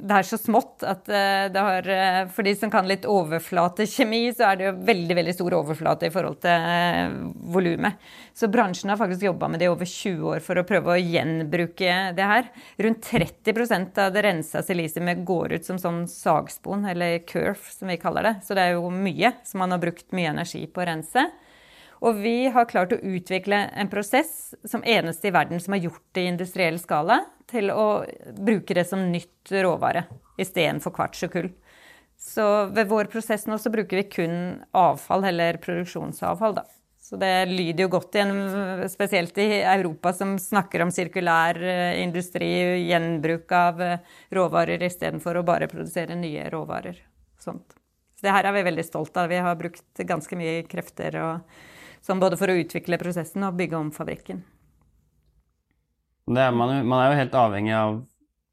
det 0.00 0.16
er 0.16 0.26
så 0.26 0.38
smått 0.40 0.84
at 0.86 1.08
eh, 1.12 1.46
det 1.52 1.62
har 1.64 1.88
eh, 1.92 2.20
For 2.32 2.46
de 2.46 2.54
som 2.56 2.70
kan 2.72 2.88
litt 2.88 3.06
overflatekjemi, 3.08 4.22
så 4.36 4.50
er 4.50 4.58
det 4.58 4.66
jo 4.68 4.72
veldig 4.88 5.16
veldig 5.18 5.34
stor 5.36 5.56
overflate 5.58 6.08
i 6.08 6.12
forhold 6.14 6.40
til 6.44 6.68
eh, 6.72 7.12
volumet. 7.54 8.00
Så 8.36 8.48
bransjen 8.52 8.92
har 8.92 9.00
faktisk 9.00 9.26
jobba 9.28 9.50
med 9.50 9.62
det 9.62 9.68
i 9.68 9.72
over 9.72 9.88
20 9.88 10.24
år 10.32 10.44
for 10.44 10.60
å 10.60 10.66
prøve 10.68 10.94
å 10.94 11.00
gjenbruke 11.00 11.98
det 12.16 12.30
her. 12.32 12.48
Rundt 12.86 13.10
30 13.10 14.00
av 14.00 14.14
det 14.14 14.24
rensa 14.24 14.64
silisiumet 14.64 15.24
går 15.28 15.58
ut 15.58 15.68
som 15.68 15.80
sånn 15.80 16.02
sagspon, 16.10 16.86
eller 16.90 17.20
curf 17.28 17.70
som 17.74 17.92
vi 17.92 18.00
kaller 18.00 18.30
det. 18.30 18.34
Så 18.46 18.56
det 18.56 18.66
er 18.66 18.78
jo 18.78 18.90
mye 18.94 19.34
som 19.46 19.64
man 19.64 19.76
har 19.76 19.82
brukt 19.82 20.08
mye 20.16 20.32
energi 20.32 20.64
på 20.70 20.84
å 20.84 20.90
rense. 20.90 21.28
Og 22.00 22.16
vi 22.22 22.48
har 22.48 22.68
klart 22.68 22.94
å 22.96 23.00
utvikle 23.04 23.66
en 23.76 23.90
prosess 23.92 24.54
som 24.64 24.84
eneste 24.88 25.28
i 25.28 25.34
verden 25.34 25.60
som 25.60 25.76
har 25.76 25.84
gjort 25.84 26.04
det 26.16 26.24
i 26.24 26.30
industriell 26.32 26.78
skala, 26.80 27.20
til 27.50 27.72
å 27.74 28.04
bruke 28.38 28.76
det 28.78 28.86
som 28.88 29.08
nytt 29.10 29.50
råvare 29.50 30.06
istedenfor 30.40 30.94
kvarts 30.96 31.26
og 31.26 31.34
kull. 31.34 31.48
Så 32.20 32.44
ved 32.76 32.88
vår 32.88 33.08
prosess 33.12 33.46
nå 33.48 33.56
så 33.58 33.72
bruker 33.72 34.00
vi 34.00 34.08
kun 34.12 34.36
avfall, 34.76 35.24
eller 35.28 35.58
produksjonsavfall, 35.60 36.60
da. 36.60 36.66
Så 37.10 37.18
det 37.18 37.48
lyder 37.50 37.86
jo 37.86 37.90
godt 37.90 38.14
igjen, 38.14 38.36
spesielt 38.92 39.38
i 39.42 39.62
Europa 39.66 40.12
som 40.14 40.36
snakker 40.38 40.84
om 40.84 40.92
sirkulær 40.94 41.58
eh, 41.58 41.96
industri, 42.04 42.50
gjenbruk 42.86 43.50
av 43.56 43.80
eh, 43.82 44.04
råvarer 44.36 44.84
istedenfor 44.86 45.40
å 45.40 45.44
bare 45.48 45.66
produsere 45.72 46.14
nye 46.14 46.44
råvarer. 46.52 47.00
Sånt. 47.40 47.74
Så 48.14 48.28
det 48.28 48.36
her 48.36 48.46
er 48.46 48.54
vi 48.54 48.66
veldig 48.68 48.84
stolt 48.86 49.16
av. 49.18 49.32
Vi 49.32 49.40
har 49.42 49.58
brukt 49.58 50.04
ganske 50.06 50.38
mye 50.38 50.62
krefter 50.70 51.18
og 51.24 51.56
Sånn 52.04 52.22
både 52.22 52.38
for 52.40 52.50
å 52.50 52.56
utvikle 52.56 52.98
prosessen 53.00 53.44
og 53.44 53.58
bygge 53.58 53.78
om 53.78 53.90
fabrikken. 53.92 54.40
Er, 56.30 56.52
man, 56.54 56.72
man, 56.86 57.00
er 57.00 57.10
jo 57.10 57.18
helt 57.18 57.36
avhengig 57.36 57.74
av, 57.74 58.00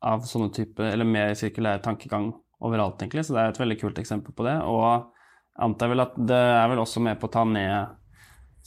av 0.01 0.25
sånne 0.27 0.50
type, 0.56 0.82
eller 0.84 1.08
mer 1.08 1.36
sirkulær 1.38 1.84
tankegang 1.86 2.32
overalt, 2.63 3.01
egentlig, 3.04 3.27
så 3.27 3.36
det 3.36 3.44
er 3.44 3.54
et 3.54 3.62
veldig 3.62 3.80
kult 3.84 4.00
eksempel 4.01 4.34
på 4.36 4.48
det. 4.48 4.56
Og 4.66 5.13
antar 5.62 5.92
vel 5.94 6.04
at 6.04 6.16
det 6.18 6.38
er 6.38 6.70
vel 6.72 6.82
også 6.82 7.04
med 7.06 7.20
på 7.22 7.30
å 7.30 7.34
ta 7.34 7.44
ned 7.48 7.98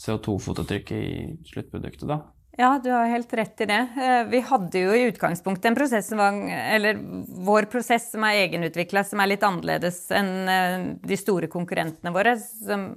CO2-fotavtrykket 0.01 1.01
i 1.01 1.51
sluttproduktet, 1.51 2.07
da. 2.09 2.23
Ja, 2.59 2.75
du 2.83 2.91
har 2.91 3.09
helt 3.09 3.33
rett 3.33 3.61
i 3.63 3.67
det. 3.71 3.81
Eh, 3.97 4.23
vi 4.29 4.41
hadde 4.45 4.83
jo 4.83 4.93
i 4.93 5.07
utgangspunktet 5.09 5.71
en 5.71 5.77
prosess 5.79 6.11
som 6.11 6.19
var 6.21 6.35
Eller 6.51 6.99
vår 7.47 7.71
prosess 7.73 8.11
som 8.13 8.25
er 8.27 8.43
egenutvikla, 8.43 9.05
som 9.07 9.23
er 9.23 9.31
litt 9.31 9.47
annerledes 9.47 10.03
enn 10.13 10.33
eh, 10.51 10.87
de 11.01 11.19
store 11.19 11.49
konkurrentene 11.53 12.13
våre, 12.13 12.35
som 12.37 12.91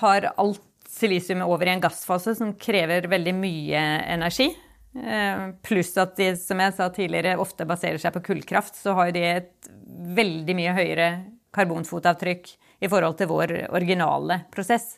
har 0.00 0.32
alt 0.34 0.64
silisium 0.92 1.42
over 1.46 1.68
i 1.68 1.74
en 1.74 1.82
gassfase 1.82 2.36
som 2.38 2.54
krever 2.60 3.08
veldig 3.10 3.34
mye 3.36 3.82
energi. 4.12 4.50
Eh, 4.92 5.44
pluss 5.64 5.94
at 6.00 6.16
de, 6.18 6.32
som 6.36 6.60
jeg 6.60 6.74
sa 6.76 6.88
tidligere, 6.92 7.38
ofte 7.40 7.66
baserer 7.68 8.00
seg 8.02 8.12
på 8.16 8.24
kullkraft. 8.32 8.76
Så 8.76 8.96
har 8.98 9.12
de 9.14 9.22
et 9.38 9.70
veldig 10.18 10.56
mye 10.58 10.74
høyere 10.76 11.12
karbonfotavtrykk 11.56 12.52
i 12.82 12.90
forhold 12.90 13.16
til 13.20 13.30
vår 13.30 13.56
originale 13.72 14.42
prosess. 14.52 14.96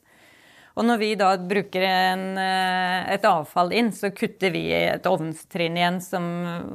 Og 0.74 0.82
når 0.82 0.98
vi 0.98 1.08
da 1.14 1.28
bruker 1.38 1.84
en, 1.86 2.24
eh, 2.36 3.14
et 3.14 3.26
avfall 3.28 3.70
inn, 3.72 3.92
så 3.94 4.10
kutter 4.10 4.50
vi 4.50 4.64
et 4.74 5.06
ovnstrinn 5.06 5.78
igjen, 5.78 6.00
som 6.02 6.24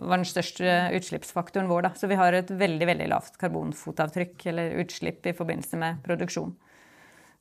var 0.08 0.22
den 0.22 0.30
største 0.30 0.78
utslippsfaktoren 0.96 1.68
vår. 1.68 1.82
Da. 1.82 1.90
Så 2.00 2.08
vi 2.08 2.16
har 2.16 2.32
et 2.34 2.48
veldig 2.48 2.88
veldig 2.88 3.10
lavt 3.12 3.36
karbonfotavtrykk 3.42 4.46
eller 4.54 4.80
utslipp 4.80 5.28
i 5.28 5.36
forbindelse 5.36 5.82
med 5.82 6.00
produksjon. 6.08 6.56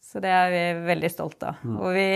Så 0.02 0.22
det 0.24 0.30
er 0.32 0.52
vi 0.52 0.62
veldig 0.88 1.10
stolt 1.12 1.42
av. 1.46 1.64
Mm. 1.64 1.80
Og 1.80 1.96
vi 1.96 2.10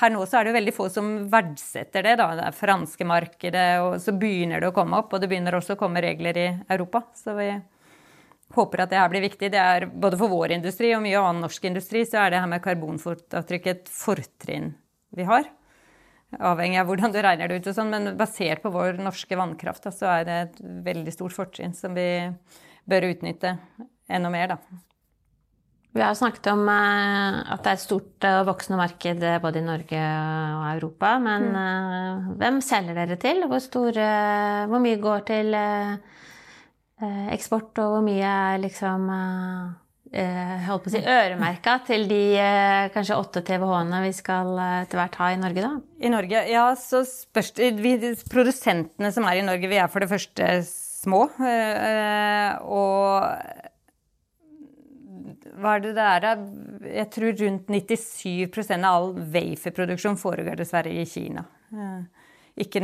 Per 0.00 0.12
nå 0.14 0.22
så 0.22 0.38
er 0.38 0.46
det 0.46 0.52
jo 0.52 0.54
veldig 0.54 0.72
få 0.72 0.84
som 0.92 1.08
verdsetter 1.32 2.04
det, 2.06 2.12
da. 2.20 2.28
Det 2.38 2.44
er 2.46 2.54
franske 2.56 3.04
markedet, 3.04 3.66
og 3.82 3.96
så 4.00 4.14
begynner 4.14 4.62
det 4.62 4.70
å 4.70 4.74
komme 4.76 5.00
opp. 5.02 5.10
Og 5.12 5.20
det 5.20 5.28
begynner 5.28 5.56
også 5.58 5.74
å 5.74 5.80
komme 5.80 6.02
regler 6.04 6.38
i 6.38 6.46
Europa. 6.70 7.02
Så 7.18 7.34
vi 7.36 7.48
håper 8.54 8.84
at 8.84 8.92
det 8.92 9.00
her 9.00 9.10
blir 9.10 9.24
viktig. 9.26 9.50
Det 9.52 9.60
er 9.60 9.88
både 9.90 10.18
for 10.20 10.32
vår 10.32 10.54
industri 10.56 10.92
og 10.94 11.02
mye 11.04 11.18
annen 11.20 11.44
norsk 11.44 11.66
industri, 11.68 12.04
så 12.06 12.22
er 12.22 12.32
det 12.32 12.42
her 12.42 12.50
med 12.50 12.62
karbonfotavtrykk 12.64 13.66
et 13.74 13.90
fortrinn 13.92 14.72
vi 15.18 15.26
har. 15.26 15.48
Avhengig 16.38 16.78
av 16.78 16.86
hvordan 16.86 17.10
du 17.10 17.18
regner 17.18 17.50
det 17.50 17.58
ut 17.58 17.70
og 17.72 17.74
sånn, 17.74 17.90
men 17.90 18.14
basert 18.18 18.62
på 18.62 18.70
vår 18.70 19.00
norske 19.02 19.38
vannkraft, 19.38 19.82
da, 19.88 19.94
så 19.94 20.12
er 20.14 20.28
det 20.28 20.36
et 20.44 20.60
veldig 20.86 21.14
stort 21.14 21.34
fortrinn 21.34 21.74
som 21.74 21.96
vi 21.98 22.06
bør 22.90 23.08
utnytte 23.10 23.56
enda 24.10 24.30
mer, 24.30 24.54
da. 24.54 24.80
Vi 25.90 26.02
har 26.02 26.14
snakket 26.14 26.46
om 26.52 26.68
uh, 26.70 27.40
at 27.50 27.64
det 27.64 27.72
er 27.72 27.78
et 27.78 27.82
stort 27.82 28.26
og 28.28 28.44
voksende 28.52 28.78
marked 28.78 29.24
eh, 29.26 29.40
både 29.42 29.58
i 29.58 29.66
Norge 29.66 29.98
og 29.98 30.64
Europa. 30.76 31.16
Men 31.22 31.48
mm. 31.50 32.28
hvem 32.38 32.60
selger 32.62 32.94
dere 32.94 33.18
til? 33.18 33.42
Hvor, 33.50 33.62
store, 33.64 34.08
hvor 34.70 34.82
mye 34.82 35.00
går 35.02 35.26
til 35.30 35.56
eksport, 37.32 37.72
og 37.80 37.94
hvor 37.94 38.02
mye 38.04 38.28
er 38.28 38.58
liksom 38.60 39.06
holdt 40.10 40.82
på 40.84 40.90
å 40.90 40.92
si 40.92 41.00
øremerka 41.00 41.78
til 41.86 42.04
de 42.10 42.18
kanskje 42.92 43.16
åtte 43.16 43.40
TWh-ene 43.46 44.02
vi 44.04 44.10
skal 44.12 44.50
etter 44.82 45.00
hvert 45.00 45.16
ha 45.16 45.30
i 45.32 45.38
Norge, 45.40 45.64
da? 45.64 45.70
I 46.02 46.12
Norge, 46.12 46.42
ja, 46.50 46.66
så 46.76 47.00
spørs 47.08 47.54
det 47.56 47.70
vi, 47.80 47.94
Produsentene 48.28 49.14
som 49.16 49.24
er 49.30 49.40
i 49.40 49.46
Norge, 49.46 49.70
vi 49.70 49.80
er 49.80 49.88
for 49.88 50.04
det 50.04 50.10
første 50.12 50.50
små. 50.68 51.24
Og 52.68 53.69
hva 55.60 55.76
er 55.76 55.84
det 55.84 55.92
det 55.96 56.06
er? 56.06 56.26
Jeg 57.00 57.10
tror 57.14 57.36
rundt 57.42 57.70
97% 57.72 58.86
av 58.86 58.90
all 58.90 59.12
waferproduksjon 59.34 60.18
foregår 60.20 60.60
dessverre 60.60 60.92
i 60.92 61.06
Kina. 61.08 61.44
Ikke, 62.60 62.82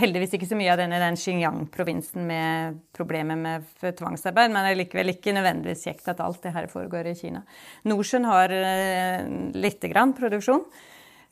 heldigvis 0.00 0.32
ikke 0.34 0.48
så 0.48 0.56
mye 0.58 0.72
av 0.72 0.80
den 0.80 0.94
i 0.96 1.00
den 1.02 1.18
Xinjiang-provinsen 1.20 2.24
med 2.26 2.80
problemer 2.96 3.38
med 3.38 3.68
tvangsarbeid, 3.98 4.50
men 4.50 4.64
det 4.64 4.72
er 4.72 4.80
likevel 4.80 5.12
ikke 5.12 5.34
nødvendigvis 5.36 5.84
kjekt 5.86 6.08
at 6.10 6.22
alt 6.24 6.40
det 6.42 6.54
her 6.56 6.66
foregår 6.72 7.12
i 7.12 7.18
Kina. 7.18 7.44
Nordsjøen 7.86 8.26
har 8.26 8.54
eh, 8.56 9.28
lite 9.54 9.92
grann 9.92 10.16
produksjon. 10.18 10.64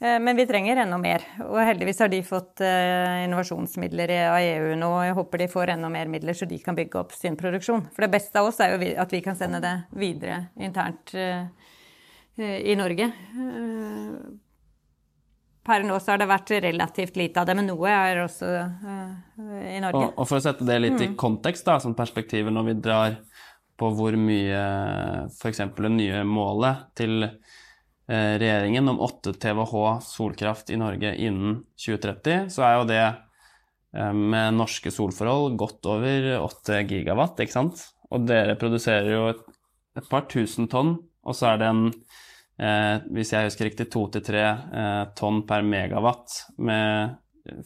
Eh, 0.00 0.20
men 0.20 0.36
vi 0.36 0.46
trenger 0.46 0.76
enda 0.80 0.98
mer. 0.98 1.24
Og 1.44 1.58
heldigvis 1.60 1.98
har 2.00 2.08
de 2.08 2.22
fått 2.24 2.62
eh, 2.64 3.24
innovasjonsmidler 3.26 4.12
av 4.30 4.38
EU 4.40 4.76
nå. 4.80 4.90
Jeg 5.04 5.16
håper 5.18 5.42
de 5.42 5.48
får 5.52 5.74
enda 5.74 5.90
mer 5.92 6.08
midler, 6.08 6.36
så 6.36 6.48
de 6.48 6.58
kan 6.62 6.78
bygge 6.78 7.02
opp 7.02 7.12
sin 7.12 7.36
produksjon. 7.40 7.84
For 7.92 8.06
det 8.06 8.14
beste 8.14 8.40
av 8.40 8.48
oss 8.48 8.62
er 8.64 8.74
jo 8.74 8.94
at 9.02 9.12
vi 9.12 9.20
kan 9.24 9.36
sende 9.36 9.60
det 9.60 9.74
videre 10.00 10.46
internt 10.56 11.12
eh, 11.12 11.44
i 12.40 12.76
Norge. 12.80 13.10
Per 15.60 15.82
nå 15.84 15.98
så 16.00 16.14
har 16.14 16.22
det 16.22 16.30
vært 16.30 16.54
relativt 16.64 17.18
lite 17.20 17.42
av 17.42 17.50
det, 17.50 17.58
men 17.58 17.68
noe 17.68 17.90
er 17.92 18.22
også 18.22 18.48
i 18.48 19.82
Norge. 19.84 20.06
Og, 20.06 20.14
og 20.14 20.24
for 20.30 20.38
å 20.38 20.44
sette 20.46 20.64
det 20.64 20.78
litt 20.80 20.96
mm. 20.96 21.04
i 21.04 21.08
kontekst, 21.20 21.66
da, 21.68 21.76
som 21.82 21.92
perspektivet 21.98 22.54
når 22.54 22.70
vi 22.70 22.76
drar 22.80 23.18
på 23.76 23.90
hvor 23.98 24.16
mye 24.16 24.62
f.eks. 25.28 25.60
det 25.76 25.92
nye 25.92 26.24
målet 26.24 26.86
til 26.96 27.28
regjeringen 28.10 28.88
om 28.90 29.00
8 29.00 29.32
TWh 29.38 30.00
solkraft 30.02 30.70
i 30.70 30.78
Norge 30.80 31.12
innen 31.14 31.60
2030, 31.78 32.48
så 32.50 32.64
er 32.66 32.74
jo 32.74 32.88
det 32.88 33.04
eh, 33.04 34.12
med 34.14 34.56
norske 34.58 34.90
solforhold 34.94 35.58
godt 35.60 35.86
over 35.90 36.28
8 36.40 36.82
gigawatt, 36.90 37.40
ikke 37.44 37.54
sant? 37.54 37.84
Og 38.10 38.26
dere 38.26 38.58
produserer 38.58 39.12
jo 39.14 39.22
et, 39.30 39.44
et 40.00 40.10
par 40.10 40.26
tusen 40.32 40.68
tonn, 40.70 40.96
og 41.22 41.36
så 41.36 41.52
er 41.52 41.62
det 41.62 41.70
en 41.70 41.86
eh, 41.90 42.96
hvis 43.14 43.34
jeg 43.34 43.50
husker 43.50 43.70
riktig, 43.70 43.90
to 43.92 44.06
til 44.12 44.24
tre 44.26 44.44
eh, 44.48 45.02
tonn 45.18 45.44
per 45.48 45.66
megawatt 45.66 46.40
med 46.58 47.18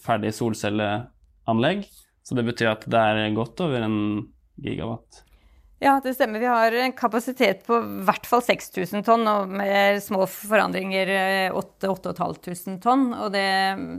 ferdig 0.04 0.32
solcelleanlegg. 0.36 1.86
Så 2.24 2.36
det 2.36 2.46
betyr 2.46 2.72
at 2.72 2.84
det 2.88 3.00
er 3.00 3.36
godt 3.36 3.60
over 3.64 3.84
en 3.84 3.98
gigawatt. 4.64 5.24
Ja, 5.82 6.00
det 6.00 6.14
stemmer. 6.14 6.40
Vi 6.40 6.46
har 6.46 6.72
en 6.72 6.92
kapasitet 6.96 7.64
på 7.66 7.76
i 7.82 8.04
hvert 8.06 8.26
fall 8.28 8.42
6000 8.46 9.04
tonn, 9.04 9.26
og 9.28 9.50
med 9.52 10.00
små 10.04 10.24
forandringer 10.30 11.10
8500 11.56 12.78
tonn. 12.84 13.08
Og 13.18 13.32
det, 13.34 13.44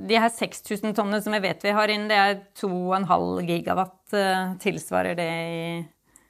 de 0.09 0.17
her 0.19 0.31
6000 0.33 0.95
tonnene 0.97 1.21
som 1.21 1.35
jeg 1.35 1.45
vet 1.45 1.67
vi 1.67 1.75
har 1.75 1.93
inn, 1.93 2.07
det 2.09 2.17
er 2.21 2.39
2,5 2.61 3.43
gigawatt 3.49 4.17
eh, 4.17 4.55
tilsvarer 4.63 5.19
det 5.19 5.29
i 5.29 5.61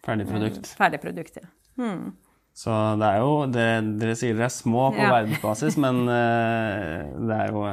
Ferdig 0.06 0.28
produkt. 0.30 0.70
Ferdig 0.78 1.00
ja. 1.40 1.48
Hmm. 1.82 2.12
Så 2.56 2.72
det 3.02 3.08
er 3.08 3.24
jo 3.24 3.32
det, 3.50 3.70
Dere 4.00 4.14
sier 4.16 4.36
dere 4.38 4.48
er 4.48 4.54
små 4.54 4.92
på 4.94 5.02
ja. 5.02 5.10
verdensbasis, 5.12 5.80
men 5.82 6.06
det, 6.06 7.40
er 7.40 7.50
jo, 7.52 7.64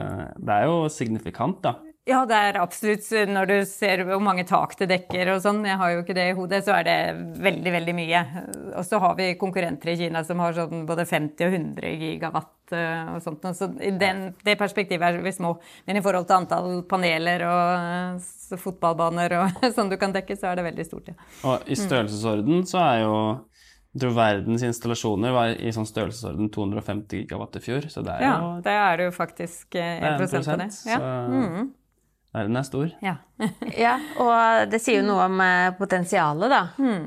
det 0.41 0.55
er 0.57 0.64
jo 0.71 0.79
signifikant, 0.91 1.61
da. 1.67 1.76
Ja, 2.02 2.25
det 2.26 2.35
er 2.35 2.56
absolutt 2.59 3.04
Når 3.30 3.47
du 3.47 3.56
ser 3.68 4.00
hvor 4.09 4.23
mange 4.23 4.42
tak 4.47 4.73
det 4.80 4.88
dekker 4.90 5.28
og 5.37 5.42
sånn, 5.44 5.61
jeg 5.68 5.78
har 5.78 5.92
jo 5.92 6.00
ikke 6.02 6.16
det 6.16 6.25
i 6.32 6.35
hodet, 6.35 6.59
så 6.66 6.75
er 6.80 6.87
det 6.88 6.97
veldig, 7.44 7.73
veldig 7.76 7.92
mye. 7.94 8.23
Og 8.73 8.87
så 8.88 8.99
har 9.02 9.14
vi 9.21 9.28
konkurrenter 9.38 9.92
i 9.92 9.94
Kina 10.00 10.25
som 10.26 10.42
har 10.42 10.56
sånn 10.56 10.82
både 10.88 11.04
50 11.06 11.47
og 11.47 11.54
100 11.61 11.92
gigawatt 12.00 12.75
eh, 12.75 13.12
og 13.12 13.23
sånt. 13.23 13.47
Så 13.54 13.68
i 13.78 13.92
den, 14.00 14.25
det 14.42 14.56
perspektivet 14.59 15.06
er 15.12 15.23
vi 15.23 15.35
små. 15.35 15.52
Men 15.87 16.00
i 16.00 16.02
forhold 16.02 16.26
til 16.26 16.40
antall 16.40 16.82
paneler 16.90 17.44
og 17.47 18.59
fotballbaner 18.64 19.37
og 19.38 19.62
sånn 19.76 19.92
du 19.92 19.94
kan 20.00 20.14
dekke, 20.16 20.35
så 20.40 20.50
er 20.50 20.59
det 20.59 20.66
veldig 20.73 20.87
stort, 20.88 21.12
ja. 21.12 21.30
Og 21.47 21.71
i 21.71 21.78
størrelsesorden 21.78 22.66
så 22.66 22.80
er 22.82 23.04
jo 23.04 23.14
jeg 23.92 24.00
tror 24.00 24.14
verdens 24.16 24.62
installasjoner 24.64 25.35
var 25.37 25.50
i 25.52 25.71
sånn 25.76 25.85
størrelsesorden 25.85 26.49
250 26.50 27.23
gigawatt 27.23 27.59
i 27.61 27.62
fjor, 27.62 27.87
så 27.92 28.02
det 28.02 28.14
er 28.16 28.25
jo 28.25 28.28
Ja, 28.30 28.50
det 28.64 28.76
er 28.80 29.04
jo 29.04 29.14
faktisk 29.14 29.76
1 29.76 29.78
eh, 29.78 30.06
av 30.09 30.62
det. 30.64 30.68
Ja. 30.88 30.97
Så, 30.97 31.12
mm. 31.28 31.71
Verden 32.33 32.57
er 32.57 32.65
stor. 32.65 32.93
Ja. 33.05 33.19
Ja, 33.77 33.97
og 34.23 34.71
det 34.73 34.79
sier 34.81 35.01
jo 35.01 35.07
noe 35.09 35.27
om 35.27 35.41
eh, 35.45 35.73
potensialet, 35.77 36.53
da. 36.53 36.61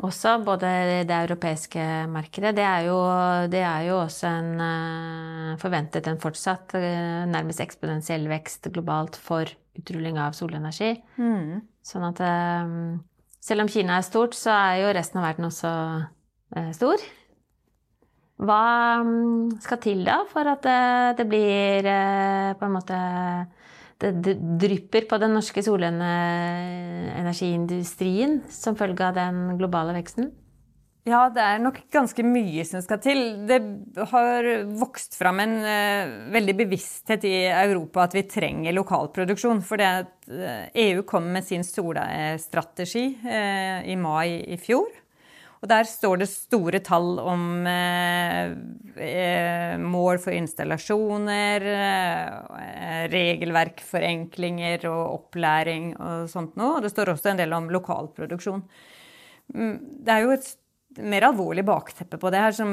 Også 0.05 0.35
både 0.45 0.69
det 1.07 1.17
europeiske 1.25 1.81
markedet. 2.11 2.53
Det 2.57 2.65
er 2.65 2.85
jo, 2.89 2.97
det 3.49 3.63
er 3.65 3.87
jo 3.87 3.97
også 4.03 4.29
en 4.29 4.51
eh, 4.65 5.51
forventet 5.61 6.09
en 6.11 6.21
fortsatt 6.21 6.77
eh, 6.77 7.25
nærmest 7.31 7.63
eksponentiell 7.63 8.27
vekst 8.29 8.69
globalt 8.75 9.17
for 9.17 9.49
utrulling 9.79 10.21
av 10.21 10.37
solenergi. 10.37 10.93
Sånn 11.85 12.07
at 12.07 12.21
selv 13.43 13.65
om 13.65 13.69
Kina 13.69 13.97
er 13.99 14.05
stort, 14.07 14.37
så 14.37 14.53
er 14.53 14.83
jo 14.83 14.93
resten 14.95 15.19
av 15.19 15.27
verden 15.27 15.49
også 15.49 15.71
stor. 16.77 17.01
Hva 18.45 18.61
mm, 19.03 19.57
skal 19.63 19.81
til 19.83 20.05
da 20.07 20.21
for 20.31 20.47
at 20.47 20.65
det 21.19 21.27
blir 21.27 21.89
på 22.55 22.67
en 22.69 22.75
måte 22.77 23.01
det 24.01 24.33
drypper 24.59 25.01
på 25.09 25.17
den 25.21 25.33
norske 25.37 25.61
solenergiindustrien 25.63 28.41
som 28.51 28.75
følge 28.79 29.03
av 29.07 29.13
den 29.15 29.57
globale 29.59 29.93
veksten? 29.95 30.31
Ja, 31.05 31.27
det 31.29 31.37
er 31.37 31.59
nok 31.61 31.75
ganske 31.93 32.23
mye 32.25 32.63
som 32.65 32.81
skal 32.81 32.97
til. 33.03 33.19
Det 33.45 33.59
har 34.09 34.65
vokst 34.79 35.13
fram 35.19 35.37
en 35.43 35.51
uh, 35.61 36.09
veldig 36.33 36.55
bevissthet 36.63 37.21
i 37.29 37.45
Europa 37.51 38.07
at 38.07 38.15
vi 38.17 38.23
trenger 38.25 38.73
lokalproduksjon. 38.73 39.61
For 39.61 39.77
det 39.77 39.85
at 39.85 40.25
eh, 40.33 40.65
EU 40.87 41.03
kom 41.05 41.29
med 41.35 41.45
sin 41.45 41.61
solstrategi 41.67 43.21
uh, 43.21 43.85
i 43.85 43.93
mai 44.01 44.41
i 44.49 44.57
fjor. 44.57 44.89
Og 45.63 45.69
der 45.71 45.87
står 45.89 46.19
det 46.21 46.27
store 46.29 46.79
tall 46.85 47.15
om 47.23 47.45
eh, 47.69 48.51
eh, 49.01 49.77
mål 49.81 50.19
for 50.21 50.35
installasjoner, 50.35 51.65
eh, 51.71 53.07
regelverkforenklinger 53.13 54.85
og 54.91 55.01
opplæring 55.15 55.93
og 55.95 56.27
sånt 56.29 56.57
noe. 56.59 56.77
Og 56.77 56.85
det 56.85 56.91
står 56.93 57.13
også 57.15 57.31
en 57.33 57.41
del 57.41 57.55
om 57.57 57.71
lokalproduksjon. 57.73 58.61
Mm, 59.55 59.75
Det 60.05 60.13
er 60.13 60.25
jo 60.25 60.35
et 60.35 60.51
mer 61.01 61.25
alvorlig 61.31 61.65
bakteppe 61.67 62.19
på 62.21 62.29
det 62.31 62.39
her, 62.45 62.55
som 62.55 62.71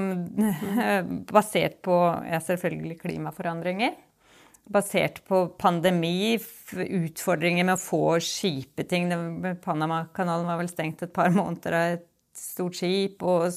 basert 1.32 1.80
på 1.86 1.96
ja, 2.28 2.38
selvfølgelig 2.44 3.00
klimaforandringer. 3.06 3.96
Basert 4.72 5.24
på 5.26 5.46
pandemi, 5.58 6.36
utfordringer 6.76 7.66
med 7.66 7.74
å 7.78 7.82
få 7.82 8.18
skipeting. 8.22 9.08
Det- 9.10 9.56
Panamakanalen 9.64 10.46
var 10.46 10.60
vel 10.60 10.70
stengt 10.70 11.02
et 11.02 11.12
par 11.14 11.32
måneder 11.34 11.74
av 11.78 11.96
et 11.96 12.08
stort 12.42 12.76
skip, 12.78 13.22
og 13.22 13.48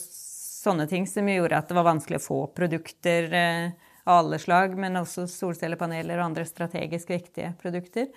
sånne 0.65 0.87
ting 0.89 1.07
som 1.09 1.27
gjorde 1.29 1.59
at 1.59 1.69
det 1.69 1.77
var 1.77 1.89
vanskelig 1.89 2.21
å 2.21 2.25
få 2.25 2.39
produkter 2.57 3.29
eh, 3.33 3.91
av 4.05 4.21
alle 4.23 4.39
slag, 4.41 4.75
men 4.79 5.01
også 5.01 5.27
solcellepaneler 5.29 6.19
og 6.19 6.29
andre 6.29 6.45
strategisk 6.47 7.13
viktige 7.13 7.53
produkter. 7.61 8.09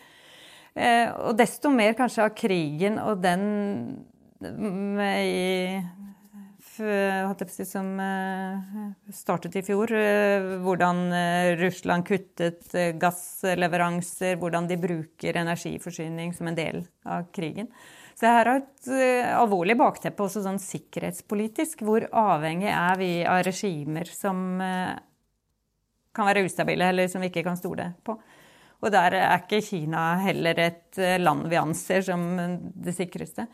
Eh, 0.74 1.08
og 1.24 1.36
desto 1.38 1.72
mer 1.72 1.96
kanskje 1.98 2.26
av 2.26 2.36
krigen 2.38 3.00
og 3.02 3.24
den 3.24 3.46
mm, 4.44 5.00
i 5.08 5.80
som 6.78 7.88
eh, 7.98 8.58
startet 9.10 9.56
i 9.58 9.64
fjor. 9.66 9.90
Hvordan 10.62 11.00
Russland 11.58 12.06
kuttet 12.06 12.76
gassleveranser, 13.02 14.36
hvordan 14.38 14.68
de 14.70 14.76
bruker 14.78 15.40
energiforsyning 15.42 16.30
som 16.38 16.52
en 16.52 16.58
del 16.60 16.84
av 17.02 17.26
krigen. 17.34 17.66
Så 18.18 18.24
det 18.26 18.30
her 18.34 18.48
har 18.50 18.56
et 18.58 18.88
eh, 18.90 19.28
alvorlig 19.38 19.76
bakteppe, 19.78 20.24
også 20.24 20.40
sånn 20.42 20.58
sikkerhetspolitisk. 20.58 21.84
Hvor 21.86 22.02
avhengig 22.10 22.72
er 22.72 22.96
vi 22.98 23.10
av 23.22 23.44
regimer 23.46 24.08
som 24.10 24.40
eh, 24.58 24.96
kan 26.18 26.26
være 26.26 26.42
ustabile, 26.48 26.88
eller 26.90 27.06
som 27.06 27.22
vi 27.22 27.28
ikke 27.30 27.44
kan 27.46 27.58
stole 27.60 27.92
på. 28.02 28.16
Og 28.82 28.90
der 28.90 29.14
er 29.20 29.36
ikke 29.36 29.60
Kina 29.62 30.16
heller 30.24 30.58
et 30.64 30.98
eh, 30.98 31.20
land 31.22 31.46
vi 31.46 31.60
anser 31.60 32.02
som 32.08 32.24
det 32.74 32.96
sikreste. 32.96 33.46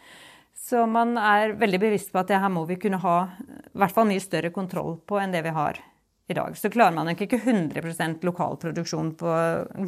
Så 0.56 0.86
man 0.88 1.18
er 1.20 1.52
veldig 1.60 1.82
bevisst 1.82 2.14
på 2.14 2.22
at 2.22 2.32
det 2.32 2.38
her 2.40 2.52
må 2.54 2.62
vi 2.64 2.78
kunne 2.80 3.02
ha 3.02 3.18
i 3.36 3.82
hvert 3.82 3.92
fall 3.92 4.08
mye 4.08 4.22
større 4.24 4.48
kontroll 4.54 4.96
på 5.04 5.18
enn 5.20 5.34
det 5.34 5.42
vi 5.44 5.52
har 5.52 5.76
i 6.24 6.38
dag. 6.38 6.56
Så 6.56 6.70
klarer 6.72 6.96
man 6.96 7.12
ikke 7.12 7.36
100% 7.36 8.24
lokal 8.24 8.56
produksjon 8.64 9.12
på 9.20 9.36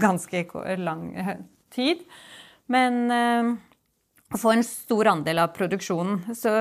ganske 0.04 0.45
lang 0.85 1.06
tid. 1.73 2.04
Men 2.68 3.09
eh, 4.33 4.38
få 4.40 4.52
en 4.52 4.64
stor 4.66 5.12
andel 5.14 5.38
av 5.45 5.54
produksjonen. 5.56 6.35
Så 6.35 6.52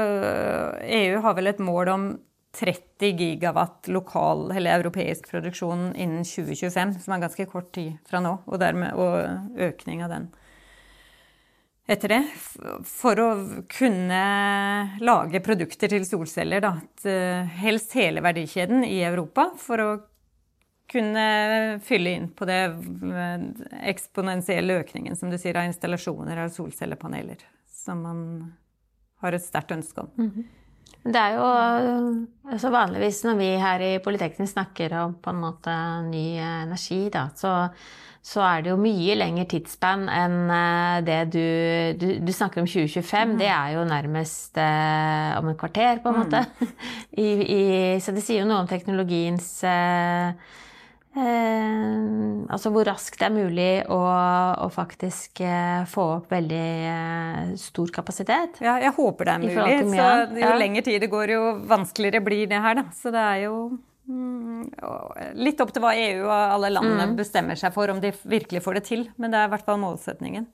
EU 0.86 1.20
har 1.22 1.38
vel 1.38 1.52
et 1.52 1.60
mål 1.64 1.94
om 1.94 2.08
30 2.56 3.12
gigawatt 3.20 3.90
lokal 3.92 4.52
eller 4.52 4.80
europeisk 4.80 5.28
produksjon 5.30 5.90
innen 5.96 6.24
2025, 6.24 6.96
som 7.04 7.14
er 7.14 7.26
ganske 7.26 7.46
kort 7.52 7.74
tid 7.76 7.98
fra 8.08 8.22
nå, 8.24 8.38
og 8.48 8.60
dermed 8.62 8.96
og 8.96 9.60
økning 9.60 10.06
av 10.06 10.14
den 10.14 10.30
etter 11.86 12.16
det. 12.16 12.22
For 12.90 13.20
å 13.22 13.30
kunne 13.70 14.22
lage 15.06 15.42
produkter 15.46 15.92
til 15.92 16.06
solceller, 16.08 16.64
da. 16.64 16.74
eh, 17.06 17.46
Helst 17.62 17.94
hele 17.98 18.24
verdikjeden 18.26 18.86
i 18.88 19.02
Europa, 19.06 19.52
for 19.62 19.84
å 19.84 19.90
kunne 20.92 21.80
fylle 21.86 22.14
inn 22.14 22.30
på 22.34 22.48
det 22.50 22.62
eh, 22.70 23.46
eksponentielle 23.92 24.82
økningen, 24.82 25.18
som 25.18 25.30
du 25.30 25.38
sier, 25.42 25.58
av 25.58 25.70
installasjoner 25.70 26.46
av 26.46 26.54
solcellepaneler, 26.54 27.46
som 27.86 28.02
man 28.06 28.22
har 29.24 29.36
et 29.38 29.46
sterkt 29.46 29.74
ønske 29.76 30.06
om. 30.06 30.14
Men 31.06 31.14
Det 31.14 31.22
er 31.22 31.36
jo 31.38 31.46
altså 32.50 32.72
vanligvis 32.74 33.22
når 33.28 33.38
vi 33.38 33.52
her 33.62 33.84
i 33.86 33.94
Politeknisk 34.02 34.56
snakker 34.56 34.98
om 35.04 35.16
på 35.22 35.34
en 35.34 35.44
måte 35.44 35.76
ny 36.10 36.26
energi, 36.42 37.04
da, 37.14 37.28
så, 37.38 37.54
så 38.26 38.42
er 38.42 38.66
det 38.66 38.72
jo 38.74 38.80
mye 38.82 39.18
lengre 39.18 39.46
tidsspann 39.52 40.08
enn 40.10 40.38
eh, 40.50 40.98
det 41.06 41.20
du, 41.36 41.46
du 42.02 42.08
Du 42.26 42.34
snakker 42.34 42.64
om 42.64 42.70
2025, 42.70 43.38
det 43.38 43.52
er 43.54 43.76
jo 43.78 43.86
nærmest 43.86 44.58
eh, 44.58 45.38
om 45.38 45.54
et 45.54 45.62
kvarter, 45.62 46.02
på 46.02 46.10
en 46.10 46.22
måte. 46.24 46.42
I, 47.26 47.30
i, 47.44 47.64
så 48.02 48.14
det 48.16 48.26
sier 48.26 48.42
jo 48.42 48.50
noe 48.50 48.64
om 48.66 48.72
teknologiens 48.72 49.52
eh, 49.70 50.34
Eh, 51.16 52.46
altså 52.52 52.72
hvor 52.76 52.84
raskt 52.90 53.22
det 53.22 53.28
er 53.30 53.34
mulig 53.36 53.70
å, 53.88 54.00
å 54.66 54.68
faktisk 54.74 55.40
eh, 55.46 55.86
få 55.88 56.06
opp 56.18 56.34
veldig 56.34 56.66
eh, 56.92 57.54
stor 57.62 57.94
kapasitet. 57.96 58.60
Ja, 58.66 58.76
jeg 58.84 58.92
håper 58.98 59.30
det 59.30 59.36
er 59.36 59.44
mulig. 59.46 59.56
Så 59.96 60.08
jo 60.36 60.44
ja. 60.44 60.56
lengre 60.60 60.84
tid 60.84 61.00
det 61.06 61.12
går, 61.14 61.32
jo 61.38 61.44
vanskeligere 61.72 62.24
blir 62.26 62.50
det 62.52 62.60
her, 62.66 62.82
da. 62.82 62.86
Så 62.96 63.14
det 63.16 63.24
er 63.24 63.46
jo 63.46 63.56
mm, 64.12 64.68
litt 65.40 65.64
opp 65.64 65.72
til 65.76 65.86
hva 65.86 65.94
EU 65.96 66.26
og 66.26 66.36
alle 66.36 66.74
landene 66.76 67.08
Mm. 67.14 67.16
bestemmer 67.22 67.56
seg 67.60 67.72
for, 67.76 67.90
om 67.94 68.02
de 68.04 68.12
virkelig 68.28 68.62
får 68.66 68.80
det 68.82 68.84
til. 68.92 69.08
Men 69.16 69.32
det 69.32 69.40
er 69.40 69.48
i 69.48 69.54
hvert 69.56 69.66
fall 69.72 69.80
målsetningen. 69.82 70.48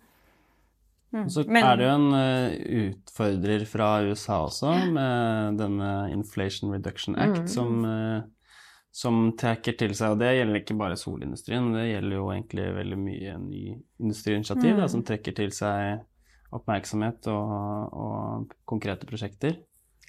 Mm. 1.12 1.26
så 1.28 1.44
Men- 1.44 1.66
er 1.68 1.76
det 1.76 1.84
jo 1.90 1.96
en 1.98 2.14
uh, 2.16 2.52
utfordrer 2.86 3.66
fra 3.68 3.88
USA 4.06 4.38
også, 4.46 4.70
med 4.94 5.58
denne 5.60 5.90
Inflation 6.14 6.72
Reduction 6.72 7.18
Act, 7.20 7.50
som, 7.52 7.84
eh, 7.84 8.22
som 8.92 9.32
trekker 9.40 9.78
til 9.80 9.94
seg 9.96 10.14
Og 10.14 10.20
det 10.20 10.34
gjelder 10.36 10.60
ikke 10.60 10.76
bare 10.80 10.98
solindustrien, 11.00 11.72
det 11.76 11.88
gjelder 11.88 12.18
jo 12.18 12.30
egentlig 12.34 12.66
veldig 12.76 13.00
mye 13.00 13.36
ny 13.40 13.62
industriinitiativ 14.04 14.82
da, 14.82 14.88
som 14.92 15.04
trekker 15.08 15.36
til 15.38 15.54
seg 15.56 16.02
oppmerksomhet 16.52 17.30
og, 17.32 17.94
og 17.96 18.56
konkrete 18.68 19.08
prosjekter. 19.08 19.56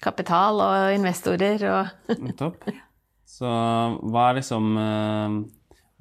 Kapital 0.03 0.59
og 0.59 0.95
investorer 0.97 1.63
og 1.71 2.15
Topp. 2.41 2.67
Så 3.23 3.47
hva 3.47 4.29
er 4.29 4.41
liksom 4.41 4.73
eh, 4.77 5.37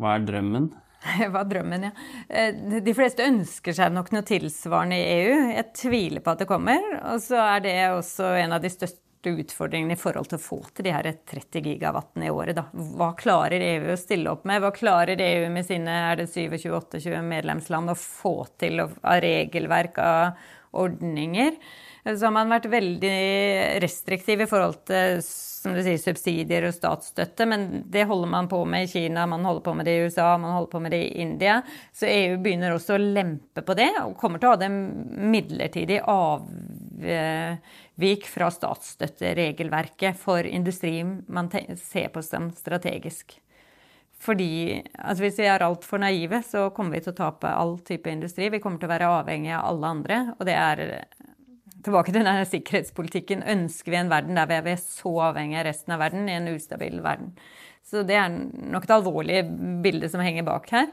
Hva 0.03 0.17
er 0.17 0.25
drømmen? 0.27 0.73
Hva 1.31 1.45
er 1.45 1.49
drømmen, 1.51 1.87
ja. 1.87 1.93
Eh, 2.27 2.83
De 2.83 2.95
fleste 2.99 3.27
ønsker 3.27 3.75
seg 3.79 3.95
nok 3.95 4.11
noe 4.15 4.27
tilsvarende 4.27 4.99
i 4.99 5.07
EU. 5.21 5.39
Jeg 5.55 5.69
tviler 5.79 6.23
på 6.25 6.35
at 6.35 6.43
det 6.43 6.51
kommer. 6.51 6.83
Og 7.13 7.23
så 7.23 7.39
er 7.43 7.65
det 7.65 7.77
også 7.95 8.35
en 8.43 8.59
av 8.59 8.63
de 8.63 8.71
største 8.75 9.01
utfordringene 9.31 9.95
i 9.95 10.01
forhold 10.01 10.31
til 10.31 10.39
å 10.41 10.43
få 10.43 10.59
til 10.73 10.89
de 10.89 10.95
her 10.95 11.09
30 11.31 11.63
gigawattene 11.69 12.27
i 12.27 12.33
året. 12.33 12.57
Da. 12.59 12.67
Hva 12.73 13.13
klarer 13.19 13.63
EU 13.63 13.93
å 13.93 14.01
stille 14.01 14.33
opp 14.33 14.47
med? 14.49 14.63
Hva 14.65 14.73
klarer 14.75 15.21
EU 15.23 15.47
med 15.53 15.69
sine 15.69 15.95
er 16.11 16.23
det 16.23 16.29
27-28 16.33 17.23
medlemsland 17.27 17.93
å 17.93 17.99
få 17.99 18.35
til 18.61 18.83
av 18.85 18.99
regelverk, 19.23 20.03
av 20.03 20.83
ordninger? 20.83 21.57
Så 22.03 22.27
har 22.27 22.35
man 22.35 22.51
vært 22.51 22.67
veldig 22.67 23.17
restriktiv 23.85 24.41
i 24.43 24.51
forhold 24.51 24.81
til 24.91 25.21
sier, 25.23 25.99
subsidier 26.01 26.67
og 26.67 26.75
statsstøtte, 26.75 27.47
men 27.47 27.67
det 27.93 28.09
holder 28.11 28.31
man 28.33 28.49
på 28.51 28.65
med 28.67 28.89
i 28.89 28.91
Kina, 28.91 29.27
man 29.31 29.47
holder 29.47 29.63
på 29.63 29.75
med 29.79 29.87
det 29.87 29.95
i 29.95 30.09
USA, 30.09 30.33
man 30.39 30.57
holder 30.57 30.73
på 30.73 30.81
med 30.83 30.95
det 30.95 31.03
i 31.05 31.23
India. 31.23 31.61
Så 31.95 32.09
EU 32.11 32.41
begynner 32.43 32.75
også 32.75 32.97
å 32.97 33.03
lempe 33.03 33.63
på 33.63 33.77
det, 33.79 33.93
og 34.03 34.17
kommer 34.19 34.43
til 34.43 34.51
å 34.51 34.57
ha 34.57 34.61
det 34.65 34.73
midlertidig 34.73 36.01
avvik 37.03 38.27
fra 38.31 38.51
statsstøtteregelverket 38.55 40.19
for 40.19 40.47
industrien 40.47 41.25
man 41.29 41.51
ser 41.81 42.09
på 42.15 42.23
som 42.23 42.51
strategisk. 42.57 43.39
Fordi 44.23 44.79
altså 44.95 45.25
hvis 45.25 45.41
vi 45.43 45.49
er 45.51 45.65
altfor 45.67 45.99
naive, 45.99 46.43
så 46.47 46.69
kommer 46.71 46.95
vi 46.95 47.03
til 47.03 47.11
å 47.15 47.21
tape 47.25 47.51
all 47.51 47.79
type 47.83 48.07
industri. 48.11 48.53
Vi 48.55 48.61
kommer 48.63 48.79
til 48.79 48.87
å 48.87 48.95
være 48.95 49.11
avhengig 49.19 49.51
av 49.57 49.67
alle 49.73 49.95
andre, 49.97 50.23
og 50.39 50.47
det 50.47 50.55
er 50.55 50.85
Tilbake 51.83 52.13
til 52.13 52.23
denne 52.23 52.45
sikkerhetspolitikken. 52.47 53.41
Ønsker 53.43 53.91
vi 53.91 53.99
en 53.99 54.11
verden 54.13 54.39
der 54.39 54.47
vi 54.63 54.71
er 54.71 54.79
så 54.79 55.11
avhengig 55.33 55.57
av 55.59 55.65
resten 55.67 55.95
av 55.97 56.03
verden, 56.05 56.29
i 56.31 56.37
en 56.37 56.47
ustabil 56.53 57.01
verden? 57.03 57.33
Så 57.83 58.05
det 58.07 58.15
er 58.15 58.31
nok 58.31 58.87
et 58.87 58.95
alvorlig 58.95 59.41
bilde 59.83 60.07
som 60.13 60.23
henger 60.23 60.47
bak 60.47 60.71
her. 60.71 60.93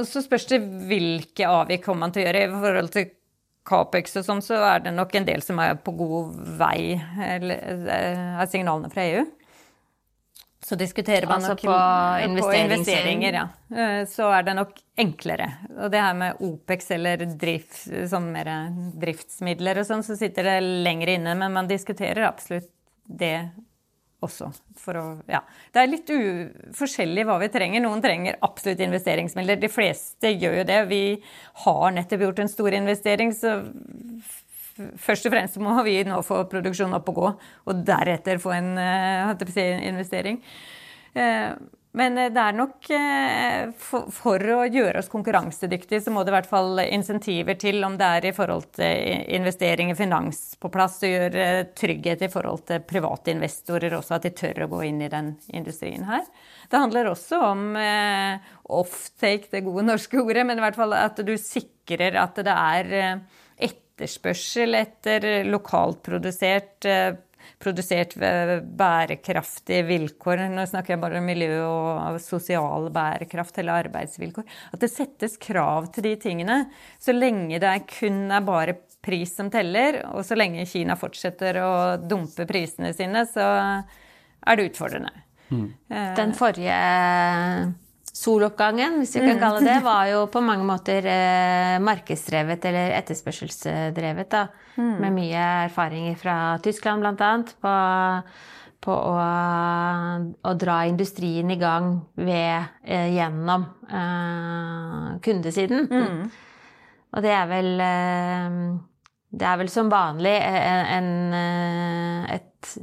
Og 0.00 0.08
så 0.10 0.24
spørs 0.24 0.48
det 0.50 0.58
hvilke 0.90 1.46
avvik 1.46 1.84
kommer 1.84 2.08
man 2.08 2.14
til 2.16 2.24
å 2.24 2.26
gjøre. 2.26 2.42
I 2.42 2.50
forhold 2.64 2.90
til 2.96 3.12
Capex 3.68 4.16
og 4.18 4.26
sånn, 4.26 4.42
så 4.42 4.58
er 4.66 4.82
det 4.86 4.92
nok 4.96 5.14
en 5.14 5.28
del 5.28 5.42
som 5.44 5.60
er 5.62 5.76
på 5.78 5.94
god 5.94 6.34
vei, 6.58 6.96
av 6.98 8.46
signalene 8.50 8.90
fra 8.92 9.04
EU. 9.06 9.22
Så 10.62 10.76
diskuterer 10.78 11.26
man 11.26 11.42
altså 11.42 11.56
nok 11.56 11.62
på 11.66 12.42
på 12.46 12.52
investeringer. 12.54 13.34
Ja. 13.34 13.46
Så 14.06 14.28
er 14.30 14.44
det 14.46 14.54
nok 14.54 14.76
enklere. 14.98 15.48
Og 15.74 15.90
det 15.90 16.02
her 16.04 16.14
med 16.14 16.38
OPEX 16.38 16.90
eller 16.94 17.24
drift, 17.26 17.80
sånn 18.10 18.28
mer 18.34 18.50
driftsmidler 19.02 19.82
og 19.82 19.88
sånn, 19.88 20.04
så 20.06 20.14
sitter 20.18 20.46
det 20.46 20.58
lenger 20.86 21.16
inne. 21.16 21.34
Men 21.38 21.56
man 21.58 21.70
diskuterer 21.70 22.28
absolutt 22.28 22.70
det 23.10 23.50
også. 24.26 24.50
Å, 24.52 25.04
ja. 25.30 25.42
Det 25.72 25.82
er 25.82 25.90
litt 25.90 26.12
forskjellig 26.78 27.26
hva 27.28 27.38
vi 27.42 27.50
trenger. 27.52 27.84
Noen 27.84 28.02
trenger 28.04 28.38
absolutt 28.44 28.82
investeringsmidler. 28.84 29.60
De 29.62 29.70
fleste 29.72 30.32
gjør 30.32 30.60
jo 30.60 30.68
det. 30.68 30.78
Vi 30.92 31.02
har 31.66 31.92
nettopp 31.96 32.26
gjort 32.26 32.42
en 32.44 32.52
stor 32.52 32.78
investering, 32.78 33.34
så 33.36 33.58
først 35.02 35.28
og 35.28 35.34
fremst 35.34 35.60
må 35.62 35.76
vi 35.86 35.98
nå 36.08 36.22
få 36.26 36.42
produksjonen 36.50 36.96
opp 36.96 37.12
og 37.12 37.20
gå, 37.20 37.30
og 37.68 37.84
deretter 37.86 38.40
få 38.42 38.54
en 38.56 38.72
si, 39.52 39.68
investering. 39.90 40.40
Men 41.92 42.16
det 42.16 42.40
er 42.40 42.54
nok 42.56 42.86
for, 43.76 44.06
for, 44.14 44.40
å 44.40 44.62
gjøre 44.64 45.02
oss 45.02 45.10
konkurransedyktige, 45.12 46.00
så 46.00 46.12
må 46.14 46.22
det 46.24 46.32
i 46.32 46.36
hvert 46.38 46.48
fall 46.48 46.80
insentiver 46.86 47.58
til, 47.60 47.82
om 47.84 47.98
det 48.00 48.06
er 48.16 48.26
i 48.30 48.32
forhold 48.32 48.70
til 48.78 49.26
investering 49.36 49.92
i 49.92 49.96
finans 49.98 50.40
på 50.60 50.70
plass, 50.72 51.02
og 51.04 51.12
gjøre 51.12 51.44
trygghet 51.76 52.24
i 52.24 52.30
forhold 52.32 52.64
til 52.70 52.80
private 52.88 53.34
investorer 53.34 53.92
også, 53.98 54.16
at 54.16 54.24
de 54.24 54.32
tør 54.40 54.64
å 54.64 54.70
gå 54.72 54.80
inn 54.88 55.02
i 55.04 55.10
den 55.12 55.34
industrien 55.52 56.06
her. 56.08 56.24
Det 56.72 56.80
handler 56.80 57.10
også 57.12 57.42
om 57.50 57.66
eh, 57.76 58.52
offtake, 58.72 59.52
det 59.52 59.64
gode 59.66 59.84
norske 59.90 60.16
ordet, 60.22 60.46
men 60.48 60.62
i 60.62 60.64
hvert 60.64 60.80
fall 60.80 60.96
at 60.96 61.20
du 61.20 61.34
sikrer 61.36 62.16
at 62.22 62.40
det 62.40 62.56
er 62.56 63.20
etterspørsel 63.68 64.80
etter 64.80 65.44
lokalt 65.44 66.00
produsert 66.08 66.88
produsert 67.62 68.16
ved 68.20 68.66
bærekraftige 68.78 69.86
vilkår. 69.88 70.44
Nå 70.52 70.66
snakker 70.70 70.94
jeg 70.94 71.02
bare 71.02 71.20
om 71.20 71.28
miljø 71.28 71.58
og 71.66 72.20
sosial 72.22 72.88
bærekraft 72.94 73.58
eller 73.62 73.86
arbeidsvilkår. 73.86 74.46
At 74.72 74.84
det 74.84 74.92
settes 74.92 75.38
krav 75.42 75.90
til 75.94 76.08
de 76.08 76.16
tingene. 76.22 76.58
Så 77.02 77.14
lenge 77.16 77.60
det 77.62 77.76
kun 77.98 78.24
er 78.30 78.46
bare 78.46 78.78
pris 79.02 79.34
som 79.34 79.50
teller, 79.50 80.02
og 80.14 80.22
så 80.26 80.38
lenge 80.38 80.66
Kina 80.70 80.94
fortsetter 80.98 81.58
å 81.58 81.72
dumpe 81.98 82.46
prisene 82.46 82.92
sine, 82.94 83.24
så 83.26 83.46
er 83.82 84.58
det 84.58 84.68
utfordrende. 84.70 85.10
Mm. 85.52 85.66
Den 86.16 86.34
forrige 86.38 86.76
soloppgangen, 88.12 88.98
hvis 89.00 89.16
vi 89.16 89.24
kan 89.24 89.40
kalle 89.40 89.62
det, 89.64 89.78
var 89.86 90.06
jo 90.10 90.26
på 90.32 90.42
mange 90.44 90.66
måter 90.68 91.06
eh, 91.08 91.76
markedsdrevet 91.82 92.64
eller 92.68 92.96
etterspørselsdrevet. 92.98 94.30
da, 94.30 94.46
mm. 94.76 94.94
Med 95.00 95.16
mye 95.16 95.46
erfaringer 95.66 96.18
fra 96.20 96.36
Tyskland 96.64 97.02
bl.a. 97.02 97.32
på, 97.64 97.74
på 98.84 98.98
å, 98.98 99.16
å, 100.44 100.54
dra 100.60 100.78
industrien 100.90 101.50
i 101.50 101.58
gang 101.60 101.94
ved, 102.20 102.72
eh, 102.84 103.08
gjennom 103.16 103.66
eh, 103.88 105.10
kundesiden. 105.24 105.88
Mm. 105.88 106.24
Og 107.12 107.24
det 107.24 107.32
er 107.32 107.48
vel 107.48 107.74
eh, 107.80 108.62
det 109.32 109.48
er 109.48 109.56
vel 109.62 109.70
som 109.72 109.88
vanlig 109.88 110.34
en, 110.36 110.90
en, 110.98 111.10
eh, 111.38 112.34
et 112.36 112.74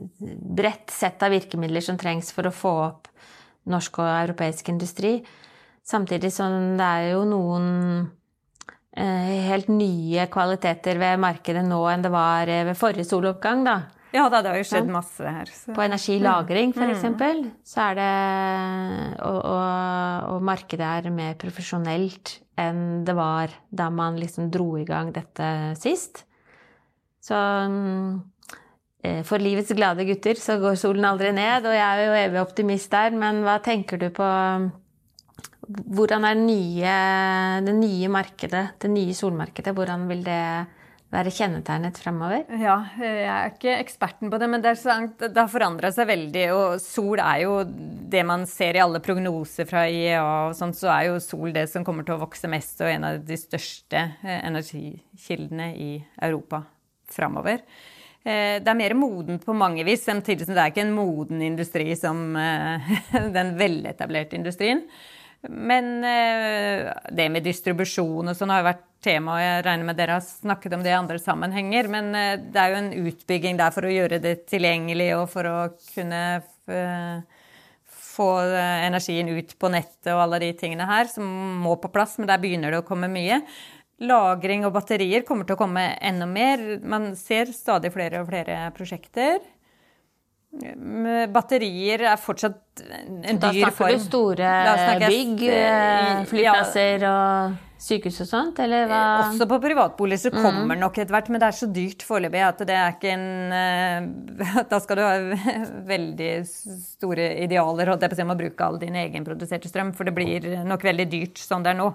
bredt 0.58 0.90
sett 0.90 1.22
av 1.22 1.30
virkemidler 1.36 1.86
som 1.86 1.98
trengs 2.02 2.34
for 2.34 2.50
å 2.50 2.54
få 2.54 2.74
opp 2.88 3.10
norsk 3.72 4.02
og 4.02 4.10
europeisk 4.10 4.72
industri. 4.74 5.20
Samtidig 5.86 6.32
som 6.34 6.76
det 6.80 6.86
er 6.86 7.12
jo 7.14 7.24
noen 7.28 7.70
eh, 8.94 9.38
helt 9.50 9.72
nye 9.72 10.28
kvaliteter 10.32 11.00
ved 11.02 11.22
markedet 11.22 11.64
nå 11.66 11.80
enn 11.92 12.06
det 12.06 12.12
var 12.14 12.52
eh, 12.52 12.66
ved 12.68 12.78
forrige 12.78 13.10
soloppgang, 13.10 13.64
da. 13.68 13.80
Ja 14.10 14.26
da, 14.26 14.40
det 14.42 14.50
har 14.50 14.58
jo 14.58 14.66
skjedd 14.66 14.88
masse 14.90 15.22
her. 15.22 15.50
Så. 15.54 15.74
På 15.76 15.84
energilagring, 15.86 16.74
f.eks., 16.74 17.04
mm. 17.14 17.44
så 17.68 17.84
er 17.92 18.00
det 18.00 18.14
og, 19.22 19.38
og, 19.38 20.32
og, 20.34 20.40
markedet 20.50 20.88
er 20.88 21.12
mer 21.14 21.36
profesjonelt 21.38 22.40
enn 22.60 23.06
det 23.06 23.14
var 23.16 23.54
da 23.70 23.92
man 23.94 24.18
liksom 24.20 24.50
dro 24.52 24.72
i 24.80 24.88
gang 24.88 25.14
dette 25.16 25.52
sist. 25.80 26.24
Så 27.22 27.38
mm, 27.38 28.18
for 29.24 29.40
livets 29.40 29.72
glade 29.78 30.04
gutter 30.04 30.36
så 30.36 30.58
går 30.60 30.76
solen 30.80 31.06
aldri 31.08 31.32
ned, 31.32 31.64
og 31.64 31.76
jeg 31.76 31.88
er 31.88 32.02
jo 32.04 32.18
evig 32.20 32.42
optimist 32.42 32.92
der, 32.92 33.16
men 33.16 33.44
hva 33.46 33.60
tenker 33.64 34.02
du 34.02 34.10
på 34.12 34.28
Hvordan 35.70 36.26
er 36.26 36.34
det 36.34 36.46
nye, 36.48 36.94
det 37.62 37.76
nye 37.78 38.08
markedet, 38.10 38.64
det 38.82 38.90
nye 38.90 39.14
solmarkedet, 39.14 39.76
hvordan 39.78 40.08
vil 40.10 40.24
det 40.26 40.42
være 41.14 41.32
kjennetegnet 41.34 41.98
fremover? 41.98 42.44
Ja, 42.62 42.76
jeg 43.02 43.26
er 43.26 43.52
ikke 43.52 43.76
eksperten 43.82 44.30
på 44.30 44.40
det, 44.42 44.50
men 44.52 44.64
det, 44.66 44.76
har 44.86 45.52
forandra 45.52 45.92
seg 45.94 46.10
veldig. 46.10 46.46
Og 46.54 46.82
sol 46.84 47.22
er 47.22 47.44
jo 47.46 47.56
det 47.66 48.24
man 48.28 48.46
ser 48.50 48.78
i 48.78 48.84
alle 48.84 49.02
prognoser 49.04 49.70
fra 49.70 49.88
IEA 49.90 50.22
og 50.22 50.58
sånt, 50.58 50.78
så 50.78 50.92
er 50.94 51.10
jo 51.10 51.22
sol 51.24 51.54
det 51.56 51.66
som 51.72 51.86
kommer 51.86 52.06
til 52.06 52.18
å 52.18 52.24
vokse 52.24 52.50
mest 52.52 52.82
og 52.86 52.92
en 52.92 53.08
av 53.10 53.22
de 53.26 53.40
største 53.40 54.04
eh, 54.22 54.42
energikildene 54.50 55.72
i 55.78 55.92
Europa 56.22 56.64
framover. 57.10 57.64
Eh, 58.28 58.60
det 58.60 58.68
er 58.68 58.76
mer 58.78 58.96
modent 59.00 59.46
på 59.48 59.56
mange 59.56 59.86
vis, 59.88 60.04
samtidig 60.04 60.48
som 60.48 60.58
det 60.58 60.64
er 60.64 60.74
ikke 60.74 60.84
en 60.84 60.98
moden 60.98 61.44
industri 61.46 61.94
som 61.96 62.36
eh, 62.36 62.92
den 63.38 63.56
veletablerte 63.60 64.36
industrien. 64.40 64.84
Men 65.48 66.04
eh, 66.04 66.90
det 67.16 67.30
med 67.32 67.48
distribusjon 67.48 68.28
og 68.28 68.36
sånn 68.36 68.52
har 68.52 68.64
jo 68.64 68.70
vært 68.74 68.86
tema, 69.00 69.38
og 69.38 69.44
jeg 69.46 69.64
regner 69.64 69.88
med 69.88 69.96
dere 70.02 70.18
har 70.18 70.26
snakket 70.26 70.76
om 70.76 70.84
det 70.84 70.92
i 70.92 70.98
andre 70.98 71.20
sammenhenger. 71.24 71.88
Men 71.88 72.12
det 72.12 72.60
er 72.60 72.74
jo 72.74 72.80
en 72.82 72.94
utbygging 73.08 73.60
der 73.62 73.72
for 73.72 73.88
å 73.88 73.94
gjøre 73.94 74.20
det 74.20 74.42
tilgjengelig 74.52 75.14
og 75.16 75.30
for 75.32 75.48
å 75.48 75.60
kunne 75.94 76.24
få 77.88 78.28
energien 78.52 79.32
ut 79.32 79.54
på 79.56 79.72
nettet 79.72 80.12
og 80.12 80.26
alle 80.26 80.42
de 80.44 80.50
tingene 80.60 80.84
her 80.90 81.08
som 81.08 81.24
må 81.64 81.78
på 81.80 81.88
plass, 81.94 82.18
men 82.20 82.28
der 82.28 82.44
begynner 82.44 82.76
det 82.76 82.82
å 82.84 82.88
komme 82.90 83.08
mye. 83.08 83.40
Lagring 84.00 84.66
og 84.68 84.74
batterier 84.76 85.26
kommer 85.28 85.48
til 85.48 85.58
å 85.58 85.60
komme 85.60 85.86
enda 86.00 86.28
mer. 86.30 86.62
Man 86.88 87.12
ser 87.20 87.52
stadig 87.56 87.92
flere 87.96 88.24
og 88.24 88.30
flere 88.30 88.62
prosjekter. 88.76 89.42
Batterier 91.30 92.08
er 92.10 92.20
fortsatt 92.20 92.82
en 92.82 93.42
dyr 93.44 93.70
form. 93.70 93.70
Da 93.70 93.74
snakker 93.76 93.98
du 94.00 94.08
store 94.08 94.54
bygg, 95.06 95.44
flyplasser 95.44 96.30
flyplasser 96.32 97.10
og 97.10 97.58
sykehus 97.80 98.18
og 98.26 98.28
sånt, 98.28 98.60
eller 98.60 98.90
hva? 98.90 99.02
Også 99.24 99.48
på 99.48 99.60
privatboliger 99.64 100.26
så 100.26 100.32
kommer 100.34 100.76
mm. 100.76 100.82
nok 100.82 100.98
etter 101.00 101.16
hvert, 101.16 101.30
men 101.32 101.42
det 101.42 101.48
er 101.48 101.58
så 101.60 101.70
dyrt 101.72 102.04
foreløpig 102.04 102.42
at 102.44 102.64
det 102.68 102.76
er 102.76 102.96
ikke 102.96 103.14
en 103.14 103.54
eh, 103.56 104.66
Da 104.72 104.82
skal 104.84 105.00
du 105.00 105.04
ha 105.06 105.14
veldig 105.94 106.32
store 106.50 107.30
idealer 107.46 107.94
holdt 107.94 108.04
jeg 108.04 108.12
på 108.12 108.18
å 108.18 108.20
si, 108.20 108.26
om 108.28 108.36
å 108.36 108.40
bruke 108.42 108.68
all 108.68 108.82
din 108.82 109.00
egenproduserte 109.00 109.72
strøm, 109.72 109.94
for 109.96 110.10
det 110.10 110.16
blir 110.18 110.50
nok 110.68 110.84
veldig 110.90 111.08
dyrt 111.14 111.40
sånn 111.40 111.64
det 111.64 111.72
er 111.72 111.80
nå 111.80 111.94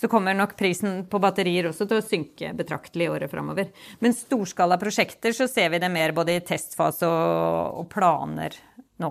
så 0.00 0.08
kommer 0.08 0.34
nok 0.34 0.54
prisen 0.56 1.02
på 1.12 1.18
batterier 1.20 1.66
også 1.68 1.84
til 1.84 1.98
å 2.00 2.04
synke 2.04 2.54
betraktelig 2.56 3.04
i 3.04 3.10
året 3.12 3.28
framover. 3.28 3.68
Men 4.00 4.14
storskala 4.16 4.78
prosjekter 4.80 5.34
så 5.36 5.44
ser 5.50 5.68
vi 5.74 5.80
det 5.82 5.90
mer 5.92 6.14
både 6.16 6.38
i 6.38 6.44
testfase 6.46 7.04
og, 7.04 7.82
og 7.82 7.90
planer 7.92 8.56
nå. 9.04 9.10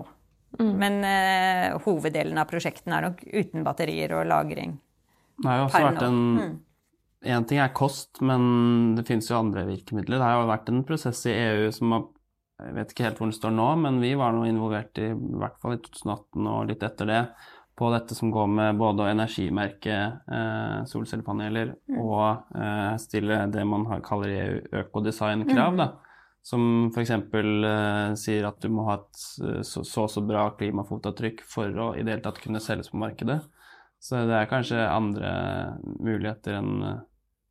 Mm. 0.58 0.72
Men 0.80 0.96
eh, 1.06 1.76
hoveddelen 1.84 2.40
av 2.42 2.50
prosjektene 2.50 2.98
er 2.98 3.06
nok 3.06 3.22
uten 3.22 3.62
batterier 3.66 4.16
og 4.18 4.26
lagring. 4.32 4.74
Det 5.38 5.46
har 5.46 5.60
jo 5.60 5.68
også 5.68 5.84
vært 5.86 6.02
en 6.08 6.18
Én 7.20 7.36
mm. 7.36 7.46
ting 7.46 7.60
er 7.60 7.74
kost, 7.76 8.18
men 8.24 8.96
det 8.96 9.04
finnes 9.06 9.30
jo 9.30 9.38
andre 9.38 9.66
virkemidler. 9.68 10.18
Det 10.18 10.24
har 10.26 10.40
jo 10.40 10.50
vært 10.50 10.72
en 10.72 10.82
prosess 10.88 11.20
i 11.28 11.36
EU 11.36 11.70
som 11.76 11.94
har 11.94 12.08
Jeg 12.60 12.74
vet 12.76 12.90
ikke 12.92 13.04
helt 13.06 13.20
hvor 13.20 13.30
den 13.30 13.38
står 13.38 13.52
nå, 13.56 13.66
men 13.80 14.02
vi 14.02 14.10
var 14.20 14.34
nå 14.36 14.42
involvert 14.44 14.98
i, 15.00 15.06
i 15.14 15.38
hvert 15.40 15.54
fall 15.62 15.78
i 15.78 15.80
2018 15.80 16.48
og 16.50 16.66
litt 16.68 16.82
etter 16.84 17.08
det 17.08 17.20
på 17.78 17.88
dette 17.94 18.14
som 18.16 18.32
går 18.32 18.48
med 18.52 18.78
både 18.80 19.04
å 19.04 19.08
energimerke 19.08 19.96
eh, 19.96 20.78
solcellepaneler 20.88 21.74
mm. 21.88 21.98
og 22.02 22.56
eh, 22.58 22.94
stille 23.00 23.44
det 23.52 23.64
man 23.68 23.86
har, 23.88 24.02
kaller 24.04 24.34
i 24.34 24.42
økodesign-krav. 24.82 25.78
Mm. 25.78 25.86
Som 26.44 26.66
f.eks. 26.90 27.12
Eh, 27.12 28.12
sier 28.20 28.48
at 28.48 28.60
du 28.60 28.68
må 28.72 28.86
ha 28.88 28.98
et 29.00 29.24
eh, 29.44 29.62
så 29.66 29.84
så, 29.84 30.06
så 30.12 30.24
bra 30.24 30.50
klimafotavtrykk 30.58 31.44
for 31.48 31.72
å 31.72 31.92
i 31.94 32.04
det 32.04 32.16
hele 32.16 32.24
tatt 32.26 32.42
kunne 32.42 32.62
selges 32.64 32.92
på 32.92 33.00
markedet. 33.00 33.40
Så 34.00 34.22
det 34.28 34.36
er 34.36 34.48
kanskje 34.48 34.80
andre 34.80 35.30
muligheter 36.00 36.56
enn 36.60 36.84
eh, 36.88 36.98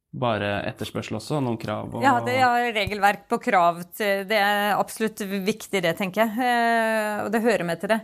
bare 0.09 0.63
etterspørsel 0.65 1.19
også? 1.19 1.37
Noen 1.45 1.59
krav? 1.61 1.93
Og... 1.93 2.01
Ja, 2.01 2.15
det 2.25 2.39
er 2.41 2.71
regelverk 2.73 3.27
på 3.29 3.37
krav. 3.43 3.83
Til, 3.93 4.25
det 4.29 4.39
er 4.41 4.73
absolutt 4.73 5.21
viktig, 5.21 5.83
det, 5.85 5.93
tenker 5.99 6.25
jeg. 6.25 6.49
Eh, 6.49 7.25
og 7.25 7.29
det 7.33 7.43
hører 7.45 7.67
med 7.69 7.81
til 7.83 7.93
det. 7.93 7.99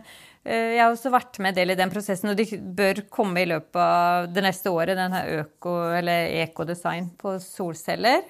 Eh, 0.46 0.76
jeg 0.76 0.82
har 0.84 0.92
også 0.94 1.10
vært 1.10 1.40
med 1.42 1.56
del 1.58 1.74
i 1.74 1.78
den 1.78 1.90
prosessen, 1.90 2.30
og 2.30 2.38
de 2.38 2.46
bør 2.78 3.02
komme 3.10 3.42
i 3.42 3.48
løpet 3.50 3.80
av 3.82 4.28
det 4.30 4.44
neste 4.46 4.70
året, 4.70 4.94
denne 4.98 5.24
øko- 5.40 5.96
eller 5.98 6.30
ekodesign 6.44 7.10
på 7.18 7.34
solceller. 7.42 8.22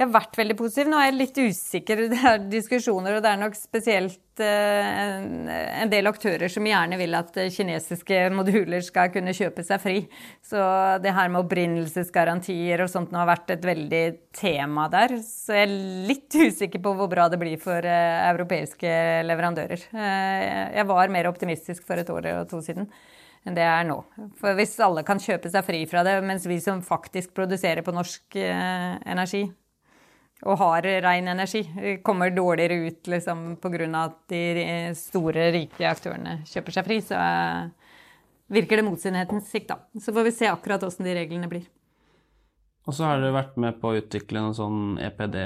Jeg 0.00 0.08
har 0.08 0.14
vært 0.14 0.38
veldig 0.40 0.54
positiv. 0.56 0.88
Nå 0.88 0.96
er 0.96 1.10
jeg 1.10 1.16
litt 1.18 1.38
usikker. 1.44 1.98
Det 2.10 2.20
er 2.24 2.44
diskusjoner, 2.48 3.18
og 3.18 3.24
det 3.24 3.30
er 3.34 3.40
nok 3.42 3.56
spesielt 3.58 4.40
eh, 4.40 5.18
en, 5.20 5.90
del 5.92 6.08
aktører 6.08 6.48
som 6.48 6.64
gjerne 6.64 6.96
vil 6.96 7.18
at 7.18 7.36
kinesiske 7.52 8.22
moduler 8.32 8.80
skal 8.86 9.12
kunne 9.12 9.34
kjøpe 9.36 9.64
seg 9.66 9.82
fri. 9.82 9.98
Så 10.40 10.62
det 11.04 11.12
her 11.12 11.28
med 11.28 11.42
opprinnelsesgarantier 11.42 12.80
og 12.80 12.88
sånt 12.92 13.12
nå 13.12 13.20
har 13.20 13.28
vært 13.34 13.54
et 13.58 13.68
veldig 13.68 14.02
tema 14.40 14.88
der. 14.92 15.18
Så 15.26 15.58
jeg 15.58 15.68
er 15.68 15.76
litt 16.08 16.40
usikker 16.48 16.80
på 16.80 16.96
hvor 16.96 17.12
bra 17.12 17.28
det 17.28 17.42
blir 17.42 17.60
for 17.60 17.84
uh, 17.84 18.24
europeiske 18.32 18.96
leverandører. 19.28 19.88
Jeg 19.92 20.88
var 20.88 21.12
mer 21.12 21.28
optimistisk 21.28 21.84
for 21.84 22.00
et 22.00 22.08
år 22.08 22.32
og 22.38 22.44
to 22.48 22.64
siden 22.64 22.88
enn 23.48 23.56
det 23.56 23.64
er 23.64 23.86
nå. 23.88 24.02
For 24.36 24.56
hvis 24.56 24.74
alle 24.84 25.04
kan 25.04 25.20
kjøpe 25.20 25.48
seg 25.52 25.64
fri 25.64 25.86
fra 25.88 26.02
det, 26.04 26.18
mens 26.24 26.44
vi 26.48 26.58
som 26.60 26.82
faktisk 26.84 27.32
produserer 27.36 27.80
på 27.84 27.94
norsk 27.96 28.36
energi, 28.36 29.46
og 30.46 30.56
har 30.56 30.86
ren 31.04 31.28
energi, 31.28 31.64
kommer 32.02 32.32
dårligere 32.32 32.86
ut 32.86 33.10
liksom, 33.12 33.56
pga. 33.60 33.88
at 34.00 34.16
de 34.32 34.44
store, 34.96 35.50
rike 35.52 35.84
aktørene 35.84 36.40
kjøper 36.48 36.76
seg 36.76 36.86
fri, 36.86 37.00
så 37.04 37.18
uh, 37.20 37.90
virker 38.48 38.80
det 38.80 38.86
mot 38.86 39.00
sin 39.00 39.18
sikt, 39.44 39.68
da. 39.68 39.76
Så 40.00 40.14
får 40.16 40.30
vi 40.30 40.32
se 40.38 40.48
akkurat 40.48 40.82
åssen 40.86 41.04
de 41.04 41.14
reglene 41.18 41.50
blir. 41.50 41.68
Og 42.88 42.96
så 42.96 43.04
har 43.04 43.20
dere 43.20 43.36
vært 43.36 43.60
med 43.60 43.76
på 43.82 43.90
å 43.90 44.00
utvikle 44.00 44.40
noen 44.40 44.56
sånn 44.56 44.80
EPD? 45.04 45.36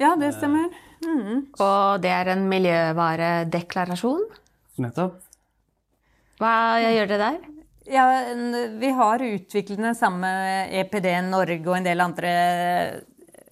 Ja, 0.00 0.14
det 0.18 0.32
stemmer. 0.38 0.72
Mm. 1.04 1.52
Og 1.60 2.02
det 2.02 2.10
er 2.16 2.32
en 2.32 2.48
miljøvaredeklarasjon? 2.50 4.24
Nettopp. 4.82 5.20
Hva 6.40 6.54
gjør 6.80 7.12
dere 7.12 7.20
der? 7.20 7.42
Ja, 7.92 8.06
Vi 8.78 8.90
har 8.94 9.22
utviklet 9.26 9.78
den 9.78 9.94
samme 9.98 10.30
EPD 10.80 11.08
Norge 11.28 11.68
og 11.68 11.76
en 11.76 11.86
del 11.86 12.00
andre 12.00 12.32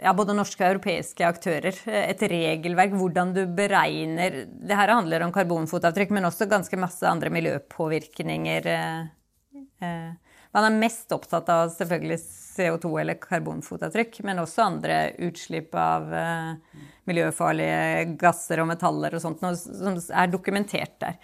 ja, 0.01 0.15
både 0.17 0.35
norske 0.37 0.65
og 0.65 0.75
europeiske 0.75 1.27
aktører. 1.27 1.77
Et 1.87 2.25
regelverk, 2.33 2.95
hvordan 2.97 3.35
du 3.37 3.43
beregner 3.57 4.45
Det 4.49 4.77
her 4.77 4.95
handler 4.95 5.27
om 5.27 5.35
karbonfotavtrykk, 5.35 6.15
men 6.17 6.29
også 6.29 6.49
ganske 6.51 6.81
masse 6.81 7.07
andre 7.07 7.33
miljøpåvirkninger. 7.35 8.67
Eh, 8.67 9.63
eh. 9.85 10.11
Man 10.51 10.67
er 10.67 10.81
mest 10.83 11.13
opptatt 11.15 11.49
av 11.53 11.69
selvfølgelig 11.77 12.19
CO2 12.19 12.91
eller 13.03 13.21
karbonfotavtrykk, 13.23 14.23
men 14.27 14.43
også 14.43 14.67
andre 14.67 14.99
utslipp 15.29 15.77
av 15.79 16.11
eh, 16.17 16.83
miljøfarlige 17.11 18.17
gasser 18.19 18.63
og 18.63 18.71
metaller 18.73 19.15
og 19.15 19.23
sånt, 19.23 19.45
som 19.61 20.01
er 20.01 20.33
dokumentert 20.33 20.99
der. 21.03 21.21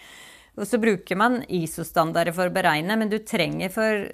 Og 0.57 0.65
så 0.69 0.79
bruker 0.81 1.19
man 1.21 1.43
ISO-standarder 1.53 2.33
for 2.37 2.49
å 2.49 2.55
beregne, 2.55 2.97
men 2.97 3.11
du 3.13 3.19
trenger 3.19 3.73
for 3.75 4.07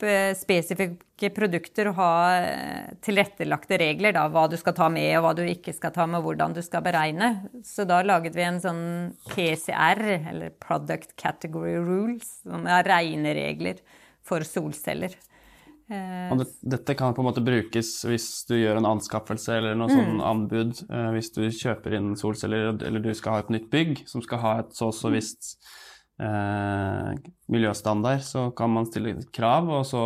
spesifikke 0.00 1.30
produkter 1.34 1.88
og 1.90 1.98
ha 1.98 2.12
eh, 2.36 2.94
tilrettelagte 3.04 3.78
regler. 3.80 4.14
Da, 4.16 4.26
hva 4.32 4.46
du 4.50 4.56
skal 4.60 4.74
ta 4.76 4.88
med, 4.92 5.10
og 5.18 5.26
hva 5.26 5.34
du 5.38 5.44
ikke 5.46 5.74
skal 5.76 5.94
ta 5.94 6.06
med, 6.06 6.20
og 6.20 6.30
hvordan 6.30 6.56
du 6.56 6.62
skal 6.66 6.84
beregne. 6.84 7.30
Så 7.66 7.86
da 7.88 8.02
laget 8.02 8.34
vi 8.36 8.46
en 8.46 8.62
sånn 8.62 8.82
PCR, 9.30 10.02
eller 10.32 10.56
Product 10.62 11.14
Category 11.20 11.76
Rules, 11.78 12.40
som 12.42 12.66
er 12.66 12.84
regneregler 12.88 13.84
for 14.24 14.44
solceller. 14.46 15.14
Og 16.32 16.38
det, 16.40 16.46
dette 16.64 16.94
kan 16.96 17.12
på 17.12 17.20
en 17.20 17.26
måte 17.28 17.42
brukes 17.44 17.90
hvis 18.08 18.26
du 18.48 18.54
gjør 18.56 18.78
en 18.80 18.86
anskaffelse 18.94 19.58
eller 19.58 19.74
noe 19.76 19.92
sånn 19.92 20.14
mm. 20.16 20.22
anbud. 20.30 20.84
Eh, 20.88 21.08
hvis 21.16 21.32
du 21.36 21.42
kjøper 21.44 21.98
inn 21.98 22.14
solceller, 22.16 22.72
eller 22.80 23.04
du 23.04 23.10
skal 23.16 23.36
ha 23.36 23.44
et 23.44 23.52
nytt 23.52 23.68
bygg 23.72 24.06
som 24.08 24.24
skal 24.24 24.40
ha 24.40 24.54
et 24.62 24.72
så 24.76 24.88
og 24.88 24.96
så 24.96 25.12
visst 25.12 25.58
eh, 26.22 27.10
miljøstandard, 27.50 28.24
så 28.26 28.48
kan 28.56 28.72
man 28.74 28.88
stille 28.88 29.16
krav, 29.34 29.70
og 29.80 29.86
så, 29.88 30.02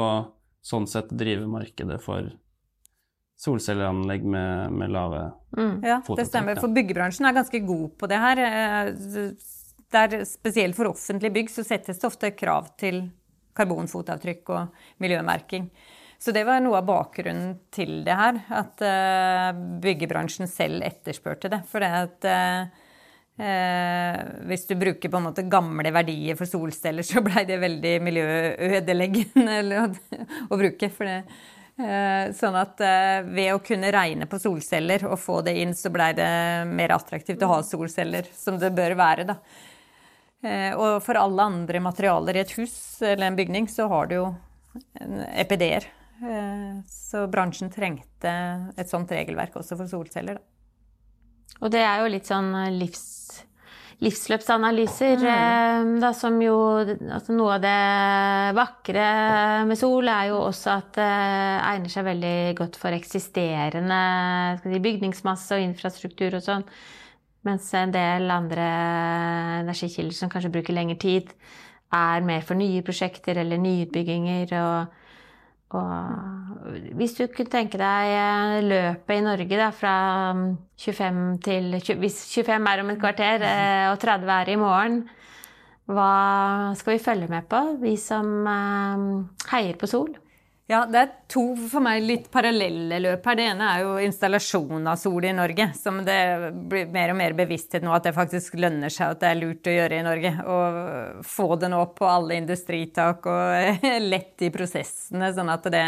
sånn 0.65 0.89
sett 0.91 1.11
drive 1.15 1.49
markedet 1.51 2.01
for 2.05 2.31
solcelleanlegg 3.39 4.25
med, 4.27 4.73
med 4.75 4.91
lave 4.91 5.21
mm. 5.55 5.77
Ja, 5.87 6.01
det 6.03 6.27
stemmer. 6.27 6.59
For 6.59 6.73
byggebransjen 6.75 7.29
er 7.29 7.37
ganske 7.37 7.61
god 7.63 7.93
på 8.01 8.09
det 8.11 8.19
her. 8.19 8.43
Eh, 8.49 9.31
der, 9.95 10.25
spesielt 10.29 10.77
for 10.77 10.91
offentlige 10.91 11.37
bygg 11.37 11.53
så 11.53 11.65
settes 11.65 12.01
det 12.01 12.09
ofte 12.09 12.33
krav 12.37 12.73
til 12.81 13.07
karbonfotavtrykk 13.59 14.53
og 14.55 14.83
miljømerking. 15.03 15.71
Så 16.19 16.35
det 16.35 16.43
var 16.49 16.59
noe 16.63 16.81
av 16.81 16.87
bakgrunnen 16.89 17.55
til 17.75 18.03
det 18.07 18.15
her, 18.19 18.41
at 18.51 18.83
uh, 18.83 19.61
byggebransjen 19.83 20.51
selv 20.51 20.83
etterspurte 20.87 21.51
det. 21.53 21.61
For 21.71 21.83
det 21.83 21.91
at 21.95 22.27
uh, 22.27 22.88
Eh, 23.39 24.17
hvis 24.51 24.67
du 24.67 24.75
bruker 24.75 25.11
på 25.11 25.21
en 25.21 25.29
måte 25.29 25.45
gamle 25.47 25.93
verdier 25.95 26.35
for 26.39 26.51
solceller, 26.51 27.07
så 27.07 27.23
blei 27.23 27.45
det 27.47 27.61
veldig 27.63 27.93
miljøødeleggende 28.03 29.85
å, 30.51 30.59
bruke. 30.59 30.91
For 30.91 31.07
det, 31.07 31.19
eh, 31.79 32.33
sånn 32.35 32.59
at 32.59 32.83
eh, 32.83 33.21
ved 33.29 33.53
å 33.55 33.63
kunne 33.63 33.93
regne 33.95 34.27
på 34.31 34.41
solceller 34.43 35.07
og 35.07 35.21
få 35.23 35.39
det 35.47 35.55
inn, 35.63 35.77
så 35.79 35.93
blei 35.95 36.11
det 36.19 36.29
mer 36.73 36.97
attraktivt 36.97 37.47
å 37.47 37.53
ha 37.53 37.61
solceller, 37.67 38.27
som 38.35 38.59
det 38.59 38.73
bør 38.75 38.99
være, 38.99 39.29
da. 39.31 39.39
Eh, 40.43 40.75
og 40.75 40.99
for 41.03 41.19
alle 41.19 41.47
andre 41.51 41.83
materialer 41.83 42.39
i 42.39 42.43
et 42.43 42.59
hus 42.59 42.75
eller 43.03 43.31
en 43.31 43.39
bygning, 43.39 43.71
så 43.71 43.87
har 43.91 44.11
du 44.11 44.19
jo 44.19 44.27
EPD-er. 44.99 45.87
Eh, 46.27 46.79
så 46.91 47.27
bransjen 47.31 47.71
trengte 47.71 48.35
et 48.75 48.91
sånt 48.91 49.15
regelverk 49.15 49.63
også 49.63 49.79
for 49.79 49.91
solceller, 49.91 50.43
da. 50.43 50.58
Og 51.59 51.71
det 51.75 51.83
er 51.83 52.03
jo 52.03 52.11
litt 52.13 52.29
sånn 52.29 52.51
eh, 52.55 52.75
livs, 52.75 53.07
livsløpsanalyser, 54.05 55.25
mm. 55.25 55.97
Da, 56.03 56.13
som 56.15 56.37
jo 56.43 56.57
altså 56.79 57.35
Noe 57.35 57.57
av 57.57 57.65
det 57.65 57.79
vakre 58.59 59.07
med 59.67 59.81
sol 59.81 60.11
er 60.13 60.31
jo 60.31 60.39
også 60.45 60.77
at 60.77 60.93
det 61.01 61.09
egner 61.73 61.93
seg 61.93 62.07
veldig 62.07 62.37
godt 62.61 62.79
for 62.79 62.95
eksisterende 62.95 63.99
si, 64.63 64.79
bygningsmasse 64.85 65.59
og 65.59 65.67
infrastruktur 65.67 66.39
og 66.39 66.47
sånn. 66.47 66.65
Mens 67.47 67.67
en 67.79 67.95
del 67.95 68.31
andre 68.35 68.65
energikilder 69.65 70.17
som 70.17 70.31
kanskje 70.31 70.53
bruker 70.53 70.75
lengre 70.75 70.99
tid, 71.01 71.31
er 71.95 72.25
mer 72.27 72.43
for 72.45 72.59
nye 72.59 72.83
prosjekter 72.85 73.39
eller 73.41 73.61
nyutbygginger. 73.63 74.53
og 74.61 75.08
og 75.77 76.69
hvis 76.97 77.13
du 77.19 77.27
kunne 77.29 77.53
tenke 77.53 77.77
deg 77.81 78.13
eh, 78.15 78.55
løpet 78.65 79.19
i 79.19 79.25
Norge 79.25 79.59
da, 79.61 79.69
fra 79.75 79.95
25 80.81 81.11
mm, 81.13 81.35
til 81.45 81.77
Hvis 82.01 82.23
25 82.33 82.71
er 82.73 82.83
om 82.83 82.93
et 82.95 83.01
kvarter 83.03 83.45
eh, 83.45 83.89
og 83.93 83.99
30 84.01 84.33
er 84.33 84.53
i 84.55 84.57
morgen, 84.61 85.03
hva 85.89 86.73
skal 86.77 86.97
vi 86.97 87.05
følge 87.05 87.29
med 87.33 87.49
på, 87.53 87.61
vi 87.85 87.97
som 88.01 88.49
eh, 88.49 89.05
heier 89.53 89.77
på 89.81 89.91
sol? 89.91 90.17
Ja, 90.69 90.83
det 90.85 91.01
er 91.01 91.13
to 91.33 91.43
for 91.71 91.81
meg 91.81 92.03
litt 92.05 92.27
parallelle 92.29 92.99
løp 93.01 93.25
her. 93.25 93.39
Det 93.39 93.47
ene 93.55 93.69
er 93.73 93.85
jo 93.87 93.95
installasjon 94.05 94.91
av 94.91 94.99
sol 95.01 95.25
i 95.25 95.33
Norge. 95.33 95.71
Som 95.79 96.03
det 96.05 96.19
blir 96.69 96.91
mer 96.93 97.15
og 97.15 97.17
mer 97.17 97.37
bevissthet 97.39 97.87
nå 97.87 97.95
at 97.97 98.05
det 98.05 98.13
faktisk 98.17 98.59
lønner 98.61 98.93
seg 98.93 99.15
at 99.15 99.23
det 99.23 99.31
er 99.31 99.41
lurt 99.41 99.71
å 99.71 99.75
gjøre 99.79 99.97
i 99.97 100.05
Norge. 100.05 100.35
Og 100.45 101.25
få 101.25 101.49
det 101.63 101.73
nå 101.73 101.81
på 101.97 102.11
alle 102.11 102.37
industritak 102.43 103.31
og 103.33 103.83
lett 104.13 104.45
i 104.45 104.53
prosessene, 104.53 105.33
sånn 105.33 105.55
at 105.57 105.71
det 105.73 105.85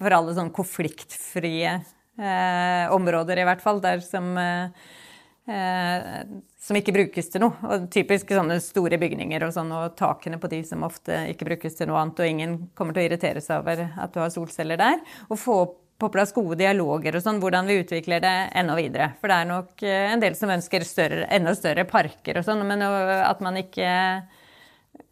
for 0.00 0.16
alle 0.16 0.34
sånn 0.34 0.50
konfliktfrie 0.56 1.76
eh, 1.78 2.84
områder, 2.90 3.38
i 3.38 3.46
hvert 3.46 3.62
fall, 3.62 3.78
der 3.84 4.02
som 4.02 4.34
Eh, 4.40 4.98
som 5.50 6.78
ikke 6.78 6.94
brukes 6.94 7.30
til 7.32 7.44
noe. 7.44 7.56
Og 7.66 7.88
typisk 7.92 8.32
sånne 8.34 8.60
store 8.62 8.98
bygninger 9.00 9.44
og, 9.46 9.52
sånn, 9.56 9.72
og 9.74 9.96
takene 9.98 10.40
på 10.40 10.50
de 10.52 10.62
som 10.66 10.84
ofte 10.86 11.24
ikke 11.32 11.48
brukes 11.48 11.78
til 11.78 11.90
noe 11.90 12.00
annet, 12.02 12.22
og 12.22 12.32
ingen 12.32 12.56
kommer 12.78 12.96
til 12.96 13.04
å 13.04 13.08
irritere 13.08 13.42
seg 13.44 13.62
over 13.62 13.86
at 13.88 14.14
du 14.14 14.20
har 14.22 14.32
solceller 14.34 14.80
der. 14.80 15.00
Og 15.28 15.40
få 15.40 15.60
på 16.00 16.08
plass 16.08 16.32
gode 16.32 16.56
dialoger 16.56 17.18
og 17.18 17.24
sånn, 17.24 17.40
hvordan 17.42 17.66
vi 17.68 17.80
utvikler 17.82 18.22
det 18.24 18.36
enda 18.56 18.76
videre. 18.78 19.10
For 19.20 19.28
det 19.28 19.36
er 19.36 19.48
nok 19.50 19.82
eh, 19.84 20.06
en 20.14 20.22
del 20.22 20.36
som 20.38 20.52
ønsker 20.52 20.86
større, 20.88 21.26
enda 21.28 21.52
større 21.58 21.84
parker 21.88 22.40
og 22.40 22.46
sånn, 22.46 22.64
men 22.68 22.84
at 22.84 23.42
man 23.44 23.58
ikke 23.60 23.90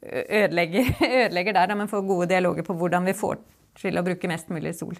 ødelegger, 0.00 0.94
ødelegger 1.26 1.58
der, 1.58 1.74
men 1.76 1.90
får 1.92 2.06
gode 2.08 2.30
dialoger 2.32 2.64
på 2.64 2.76
hvordan 2.78 3.08
vi 3.08 3.16
får 3.18 3.36
til 3.78 4.00
å 4.00 4.06
bruke 4.06 4.30
mest 4.30 4.48
mulig 4.50 4.72
sol 4.78 4.96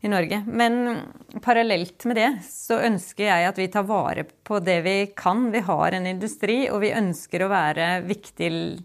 i 0.00 0.08
Norge. 0.08 0.42
Men 0.46 0.98
parallelt 1.42 2.04
med 2.04 2.16
det 2.16 2.30
så 2.46 2.78
ønsker 2.86 3.28
jeg 3.28 3.48
at 3.48 3.58
vi 3.58 3.68
tar 3.72 3.86
vare 3.88 4.24
på 4.24 4.60
det 4.62 4.80
vi 4.86 4.96
kan. 5.16 5.48
Vi 5.54 5.62
har 5.66 5.94
en 5.96 6.06
industri, 6.06 6.68
og 6.70 6.82
vi 6.84 6.94
ønsker 6.94 7.42
å 7.42 7.50
være 7.50 7.88
viktige 8.06 8.78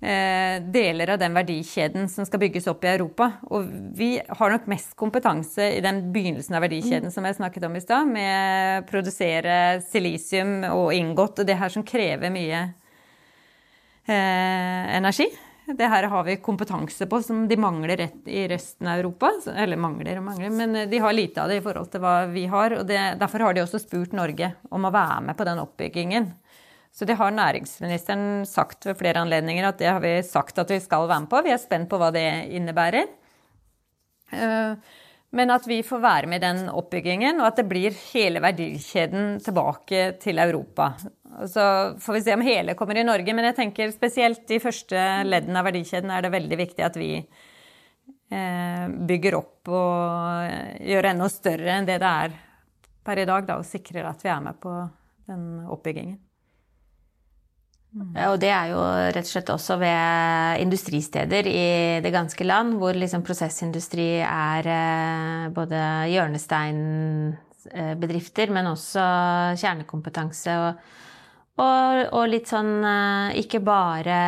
eh, 0.00 0.56
deler 0.72 1.14
av 1.14 1.20
den 1.20 1.36
verdikjeden 1.36 2.08
som 2.08 2.24
skal 2.28 2.40
bygges 2.46 2.70
opp 2.72 2.84
i 2.86 2.94
Europa. 2.94 3.28
Og 3.52 3.68
vi 3.98 4.14
har 4.24 4.56
nok 4.56 4.72
mest 4.72 4.96
kompetanse 4.96 5.68
i 5.76 5.84
den 5.84 6.06
begynnelsen 6.14 6.56
av 6.56 6.64
verdikjeden 6.64 7.12
som 7.12 7.28
jeg 7.28 7.40
snakket 7.40 7.68
om 7.68 7.76
i 7.76 7.84
stad, 7.84 8.08
med 8.08 8.80
å 8.80 8.88
produsere 8.88 9.82
silisium 9.84 10.62
og 10.72 10.94
ingot 10.96 11.44
og 11.44 11.48
det 11.48 11.60
her 11.60 11.76
som 11.76 11.84
krever 11.84 12.32
mye 12.32 12.66
eh, 14.08 14.92
energi. 14.96 15.28
Det 15.66 15.86
her 15.86 16.08
har 16.10 16.24
vi 16.26 16.36
kompetanse 16.42 17.06
på 17.06 17.20
som 17.22 17.44
de 17.48 17.56
mangler 17.56 18.00
i 18.26 18.48
resten 18.50 18.88
av 18.90 18.98
Europa. 18.98 19.30
Eller 19.54 19.78
mangler 19.78 20.18
og 20.18 20.26
mangler, 20.26 20.50
men 20.50 20.90
de 20.90 20.98
har 20.98 21.14
lite 21.14 21.42
av 21.42 21.52
det 21.52 21.60
i 21.60 21.64
forhold 21.64 21.90
til 21.92 22.02
hva 22.02 22.14
vi 22.32 22.46
har. 22.50 22.74
og 22.80 22.86
det, 22.88 22.98
Derfor 23.20 23.46
har 23.46 23.54
de 23.54 23.62
også 23.62 23.80
spurt 23.82 24.16
Norge 24.16 24.52
om 24.70 24.88
å 24.88 24.92
være 24.92 25.20
med 25.28 25.38
på 25.38 25.46
den 25.46 25.62
oppbyggingen. 25.62 26.32
Så 26.92 27.06
det 27.08 27.16
har 27.16 27.32
næringsministeren 27.32 28.42
sagt 28.44 28.84
ved 28.84 28.98
flere 29.00 29.22
anledninger 29.22 29.64
at 29.64 29.78
det 29.80 29.88
har 29.88 30.02
vi 30.02 30.18
sagt 30.26 30.58
at 30.60 30.70
vi 30.74 30.80
skal 30.82 31.06
være 31.08 31.24
med 31.24 31.30
på. 31.32 31.40
Vi 31.46 31.54
er 31.54 31.62
spent 31.62 31.88
på 31.88 32.00
hva 32.00 32.10
det 32.12 32.26
innebærer. 32.52 33.06
Eh, 34.32 34.74
Men 35.32 35.48
at 35.48 35.64
vi 35.64 35.78
får 35.80 36.00
være 36.02 36.28
med 36.28 36.42
i 36.42 36.44
den 36.44 36.66
oppbyggingen, 36.68 37.38
og 37.40 37.46
at 37.46 37.56
det 37.62 37.64
blir 37.70 37.94
hele 38.12 38.42
verdikjeden 38.44 39.38
tilbake 39.40 40.18
til 40.20 40.36
Europa. 40.42 40.90
Så 41.48 41.62
får 42.00 42.14
vi 42.14 42.22
se 42.22 42.34
om 42.34 42.44
hele 42.44 42.74
kommer 42.76 42.98
i 43.00 43.04
Norge, 43.06 43.34
men 43.34 43.44
jeg 43.48 43.56
tenker 43.56 43.92
spesielt 43.94 44.44
de 44.48 44.58
første 44.60 44.98
leddene 45.24 45.60
av 45.60 45.64
verdikjeden 45.70 46.10
er 46.12 46.20
det 46.24 46.34
veldig 46.34 46.58
viktig 46.60 46.84
at 46.84 46.96
vi 47.00 47.12
eh, 47.16 48.84
bygger 49.08 49.34
opp 49.38 49.68
og 49.72 50.82
gjør 50.84 51.08
enda 51.12 51.28
større 51.32 51.78
enn 51.78 51.88
det 51.88 51.98
det 52.02 52.10
er 52.26 52.30
per 53.02 53.18
i 53.18 53.26
dag, 53.26 53.46
da, 53.48 53.56
og 53.58 53.66
sikrer 53.66 54.04
at 54.10 54.22
vi 54.22 54.28
er 54.30 54.40
med 54.44 54.54
på 54.62 54.72
den 55.30 55.42
oppbyggingen. 55.72 56.18
Mm. 57.92 58.14
Og 58.30 58.40
det 58.40 58.48
er 58.48 58.70
jo 58.70 58.78
rett 59.12 59.26
og 59.26 59.28
slett 59.28 59.50
også 59.52 59.76
ved 59.80 60.60
industristeder 60.62 61.46
i 61.48 62.00
det 62.04 62.12
ganske 62.14 62.44
land, 62.46 62.74
hvor 62.80 62.94
liksom 62.96 63.22
prosessindustri 63.26 64.06
er 64.24 64.66
eh, 64.72 65.48
både 65.52 65.76
hjørnesteinbedrifter, 66.14 68.50
men 68.54 68.66
også 68.70 69.02
kjernekompetanse. 69.60 70.52
Og, 70.62 70.72
og, 71.62 72.00
og, 72.12 72.24
litt 72.30 72.50
sånn 72.50 72.74
eh, 72.82 73.38
ikke 73.42 73.62
bare 73.64 74.18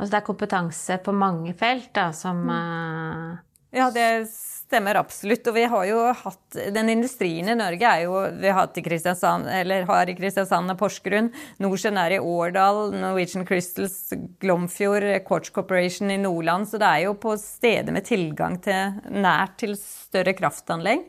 Altså 0.00 0.14
det 0.14 0.18
er 0.18 0.24
kompetanse 0.24 0.96
på 1.04 1.12
mange 1.12 1.52
felt 1.58 1.90
da, 1.96 2.08
som 2.16 2.40
mm. 2.48 2.56
Eh, 2.56 3.38
ja, 3.70 3.86
det 3.94 4.26
stemmer 4.32 4.98
absolutt. 4.98 5.46
Og 5.46 5.54
vi 5.54 5.64
har 5.70 5.84
jo 5.86 6.00
hatt 6.24 6.58
Den 6.74 6.90
industrien 6.90 7.52
i 7.52 7.54
Norge 7.58 7.86
er 7.86 8.04
jo 8.06 8.16
Vi 8.40 8.50
har 8.50 8.64
hatt 8.64 8.80
i 8.80 8.82
Kristiansand, 8.82 9.46
eller 9.60 9.86
har 9.86 10.10
i 10.10 10.16
Kristiansand 10.18 10.74
og 10.74 10.80
Porsgrunn. 10.80 11.30
Norcen 11.62 12.00
er 12.02 12.16
i 12.16 12.18
Årdal, 12.18 12.90
Norwegian 12.96 13.46
Crystals, 13.46 14.12
Glomfjord, 14.42 15.06
Quartz 15.26 15.54
Corporation 15.54 16.10
i 16.10 16.18
Nordland. 16.18 16.66
Så 16.70 16.82
det 16.82 16.90
er 16.90 17.06
jo 17.06 17.16
på 17.20 17.36
steder 17.38 17.94
med 17.94 18.08
tilgang 18.08 18.58
til 18.64 18.98
nært 19.14 19.60
til 19.62 19.76
større 19.78 20.34
kraftanlegg. 20.38 21.06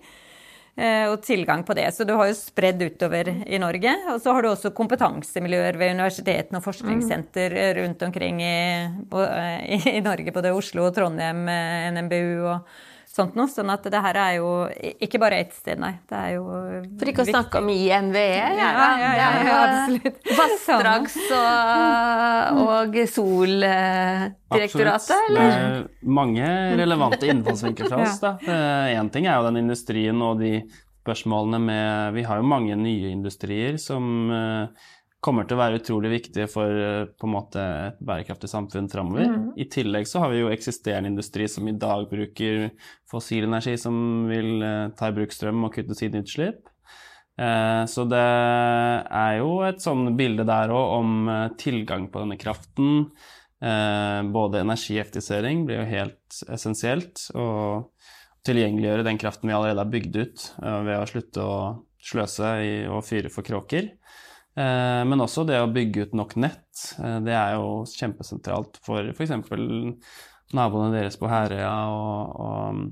Eh, 0.76 1.10
og 1.12 1.20
tilgang 1.24 1.66
på 1.68 1.76
det. 1.76 1.90
Så 1.92 2.06
du 2.08 2.14
har 2.16 2.30
jo 2.30 2.38
spredd 2.38 2.80
utover 2.80 3.28
i 3.44 3.60
Norge. 3.60 3.92
Og 4.14 4.22
så 4.24 4.36
har 4.36 4.44
du 4.44 4.52
også 4.52 4.72
kompetansemiljøer 4.76 5.78
ved 5.80 5.98
universitetene 5.98 6.62
og 6.62 6.66
forskningssenter 6.66 7.58
rundt 7.82 8.06
omkring 8.08 8.40
i, 8.42 8.56
i 9.98 10.00
Norge, 10.04 10.32
både 10.32 10.56
Oslo 10.56 10.88
og 10.88 10.96
Trondheim, 10.96 11.44
eh, 11.52 11.92
NMBU 11.92 12.48
og 12.54 12.72
sånt 13.12 13.36
noe. 13.38 13.47
Sånn 13.52 13.69
at 13.74 13.84
det 13.91 14.02
her 14.06 14.15
er 14.19 14.34
jo 14.39 14.50
ikke 15.04 15.19
bare 15.21 15.36
ett 15.43 15.54
sted, 15.56 15.78
nei. 15.82 15.93
Det 16.10 16.17
er 16.17 16.30
jo 16.38 16.43
For 17.00 17.08
ikke 17.12 17.24
å 17.26 17.32
snakke 17.32 17.56
om 17.62 17.67
INVE. 17.74 18.28
Ja, 18.38 18.50
ja, 18.58 18.69
ja, 18.76 18.86
ja, 19.02 19.10
ja 19.47 19.56
absolutt. 19.65 20.17
Vassdrags- 20.41 21.32
og, 21.39 22.60
og 22.67 22.91
Soldirektoratet, 23.15 25.19
eller? 25.30 25.41
Det 25.41 25.47
er 25.58 25.62
mange 26.21 26.45
relevante 26.82 27.26
innfallsvinkler 27.34 27.86
fra 27.91 27.97
oss, 28.06 28.17
da. 28.26 28.32
Én 28.95 29.08
ting 29.13 29.24
er 29.28 29.34
jo 29.38 29.47
den 29.50 29.62
industrien 29.65 30.17
og 30.26 30.34
de 30.41 30.52
spørsmålene 31.02 31.60
med 31.62 32.13
Vi 32.17 32.24
har 32.28 32.36
jo 32.38 32.43
mange 32.47 32.76
nye 32.78 33.10
industrier 33.12 33.78
som 33.82 34.32
eh, 34.32 34.65
kommer 35.22 35.46
til 35.46 35.56
å 35.56 35.62
være 35.62 35.80
utrolig 35.80 36.12
viktige 36.16 36.48
for 36.50 36.74
eh, 36.82 37.06
på 37.06 37.28
en 37.28 37.36
måte 37.36 37.62
et 37.62 38.00
bærekraftig 38.04 38.50
samfunn 38.50 38.90
framover. 38.92 39.30
Mm. 39.30 39.44
I 39.62 39.68
tillegg 39.72 40.10
så 40.10 40.24
har 40.24 40.34
vi 40.34 40.42
jo 40.42 40.50
eksisterende 40.52 41.12
industri 41.14 41.46
som 41.52 41.68
i 41.70 41.76
dag 41.78 42.08
bruker 42.10 42.72
fossil 43.10 43.46
energi, 43.46 43.76
som 43.80 44.26
vil 44.32 44.66
eh, 44.66 44.88
ta 44.98 45.12
i 45.12 45.16
bruk 45.16 45.36
strøm 45.36 45.68
og 45.68 45.76
kutte 45.78 45.98
sine 45.98 46.24
utslipp. 46.26 46.66
Eh, 47.38 47.84
så 47.90 48.08
det 48.10 48.24
er 48.24 49.36
jo 49.40 49.60
et 49.68 49.86
sånn 49.86 50.10
bilde 50.18 50.48
der 50.50 50.74
òg 50.74 50.98
om 50.98 51.14
tilgang 51.62 52.10
på 52.12 52.26
denne 52.26 52.42
kraften. 52.42 53.06
Både 53.62 54.64
energieffektivisering 54.64 55.68
blir 55.68 55.84
jo 55.84 55.84
helt 55.86 56.38
essensielt, 56.50 57.28
og 57.38 57.92
tilgjengeliggjøre 58.42 59.06
den 59.06 59.20
kraften 59.22 59.52
vi 59.52 59.54
allerede 59.54 59.84
har 59.84 59.92
bygd 59.94 60.18
ut 60.18 60.46
ved 60.58 60.96
å 60.96 61.06
slutte 61.06 61.46
å 61.46 61.60
sløse 62.02 62.50
og 62.90 63.06
fyre 63.06 63.30
for 63.30 63.46
kråker. 63.46 63.92
Eh, 64.56 65.04
men 65.08 65.24
også 65.24 65.46
det 65.48 65.62
å 65.62 65.70
bygge 65.72 66.08
ut 66.08 66.18
nok 66.18 66.36
nett. 66.44 66.84
Eh, 67.00 67.20
det 67.24 67.36
er 67.36 67.56
jo 67.56 67.84
kjempesentralt 67.88 68.82
for 68.84 69.12
f.eks. 69.14 69.32
naboene 70.58 70.92
deres 70.96 71.18
på 71.20 71.30
Herøya 71.32 71.72
og, 71.96 72.36
og, 72.44 72.84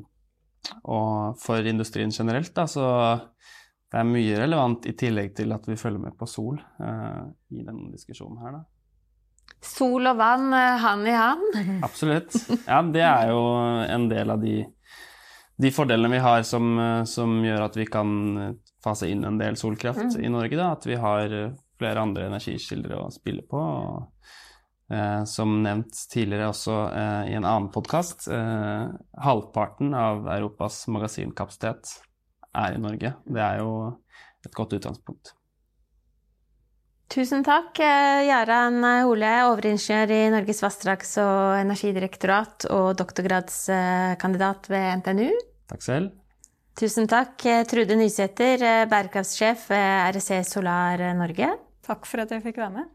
og, 0.85 1.11
for 1.43 1.67
industrien 1.67 2.13
generelt. 2.15 2.53
Da. 2.55 2.67
Så 2.69 2.85
det 3.91 3.99
er 3.99 4.07
mye 4.07 4.39
relevant 4.39 4.87
i 4.87 4.95
tillegg 4.95 5.35
til 5.35 5.51
at 5.55 5.67
vi 5.67 5.79
følger 5.79 6.03
med 6.07 6.15
på 6.15 6.27
sol 6.29 6.59
uh, 6.61 7.23
i 7.49 7.63
denne 7.65 7.89
diskusjonen 7.89 8.37
her. 8.43 8.59
Da. 8.59 9.59
Sol 9.65 10.07
og 10.07 10.19
vann 10.19 10.53
hand 10.53 11.09
i 11.09 11.15
hand? 11.17 11.61
Absolutt. 11.87 12.37
Ja, 12.67 12.83
det 12.85 13.03
er 13.03 13.33
jo 13.33 13.41
en 13.83 14.05
del 14.11 14.31
av 14.31 14.39
de, 14.45 14.61
de 15.59 15.71
fordelene 15.75 16.13
vi 16.13 16.21
har 16.23 16.45
som, 16.47 16.69
som, 17.09 17.41
gjør 17.43 17.65
at 17.65 17.79
vi 17.81 17.89
kan 17.89 18.13
fase 18.83 19.09
inn 19.11 19.25
en 19.27 19.39
del 19.39 19.57
solkraft 19.59 20.15
mm. 20.15 20.21
i 20.23 20.31
Norge. 20.31 20.59
Da, 20.59 20.71
at 20.75 20.87
vi 20.87 20.97
har 20.99 21.33
eh, 21.35 21.55
flere 21.79 22.03
andre 22.03 22.29
energikilder 22.29 22.95
å 22.97 23.07
spille 23.13 23.45
på. 23.47 23.59
Og, 23.59 24.29
eh, 24.93 25.23
som 25.29 25.57
nevnt 25.63 25.95
tidligere 26.11 26.51
også 26.53 26.77
eh, 26.89 27.31
i 27.31 27.39
en 27.39 27.47
annen 27.47 27.71
podkast, 27.73 28.29
eh, 28.33 28.85
halvparten 29.25 29.95
av 29.97 30.29
Europas 30.37 30.85
magasinkapasitet 30.91 31.97
er 32.59 32.77
i 32.77 32.81
Norge. 32.81 33.13
Det 33.25 33.43
er 33.43 33.59
jo 33.63 33.73
et 34.45 34.55
godt 34.55 34.79
utgangspunkt. 34.79 35.35
Tusen 37.09 37.41
takk, 37.41 37.79
eh, 37.81 38.27
Jaran 38.27 38.83
Hole, 39.07 39.31
overingeniør 39.49 40.11
i 40.13 40.21
Norges 40.29 40.61
vassdrags- 40.61 41.15
og 41.17 41.57
energidirektorat 41.57 42.69
og 42.69 42.91
doktorgradskandidat 43.01 44.69
ved 44.69 44.99
NTNU. 45.01 45.31
Takk 45.73 45.85
selv. 45.85 46.18
Tusen 46.79 47.09
takk, 47.11 47.45
eh, 47.45 47.65
Trude 47.67 47.95
Nysæter, 47.95 48.61
eh, 48.63 48.85
bærekraftsjef 48.87 49.67
ved 49.69 50.15
REC 50.15 50.45
Solar 50.47 51.13
Norge. 51.13 51.49
Takk 51.83 52.05
for 52.05 52.21
at 52.21 52.31
jeg 52.31 52.41
fikk 52.41 52.55
være 52.55 52.69
med. 52.71 52.85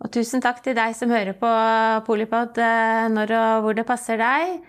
Og 0.00 0.10
tusen 0.10 0.40
takk 0.40 0.62
til 0.64 0.74
deg 0.74 0.94
som 0.96 1.10
hører 1.10 1.34
på 1.36 1.50
Polipod 2.06 2.56
eh, 2.56 3.08
når 3.12 3.32
og 3.36 3.62
hvor 3.64 3.76
det 3.76 3.84
passer 3.84 4.16
deg. 4.16 4.62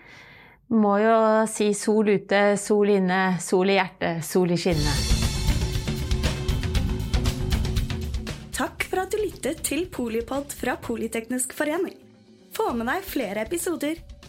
Må 0.68 0.98
jo 1.00 1.46
si 1.48 1.72
sol 1.72 2.04
ute, 2.04 2.58
sol 2.58 2.92
inne, 2.92 3.40
sol 3.40 3.70
i 3.70 3.78
hjertet, 3.78 4.20
sol 4.22 4.52
i 4.52 4.60
skinnet. 4.60 5.16
Takk 8.52 8.84
for 8.90 9.06
at 9.06 9.10
du 9.10 9.22
lyttet 9.24 9.64
til 9.64 9.86
Polipod 9.88 10.52
fra 10.52 10.76
Politeknisk 10.76 11.56
forening. 11.56 11.96
Få 12.52 12.74
med 12.76 12.92
deg 12.92 13.08
flere 13.08 13.48
episoder 13.48 13.96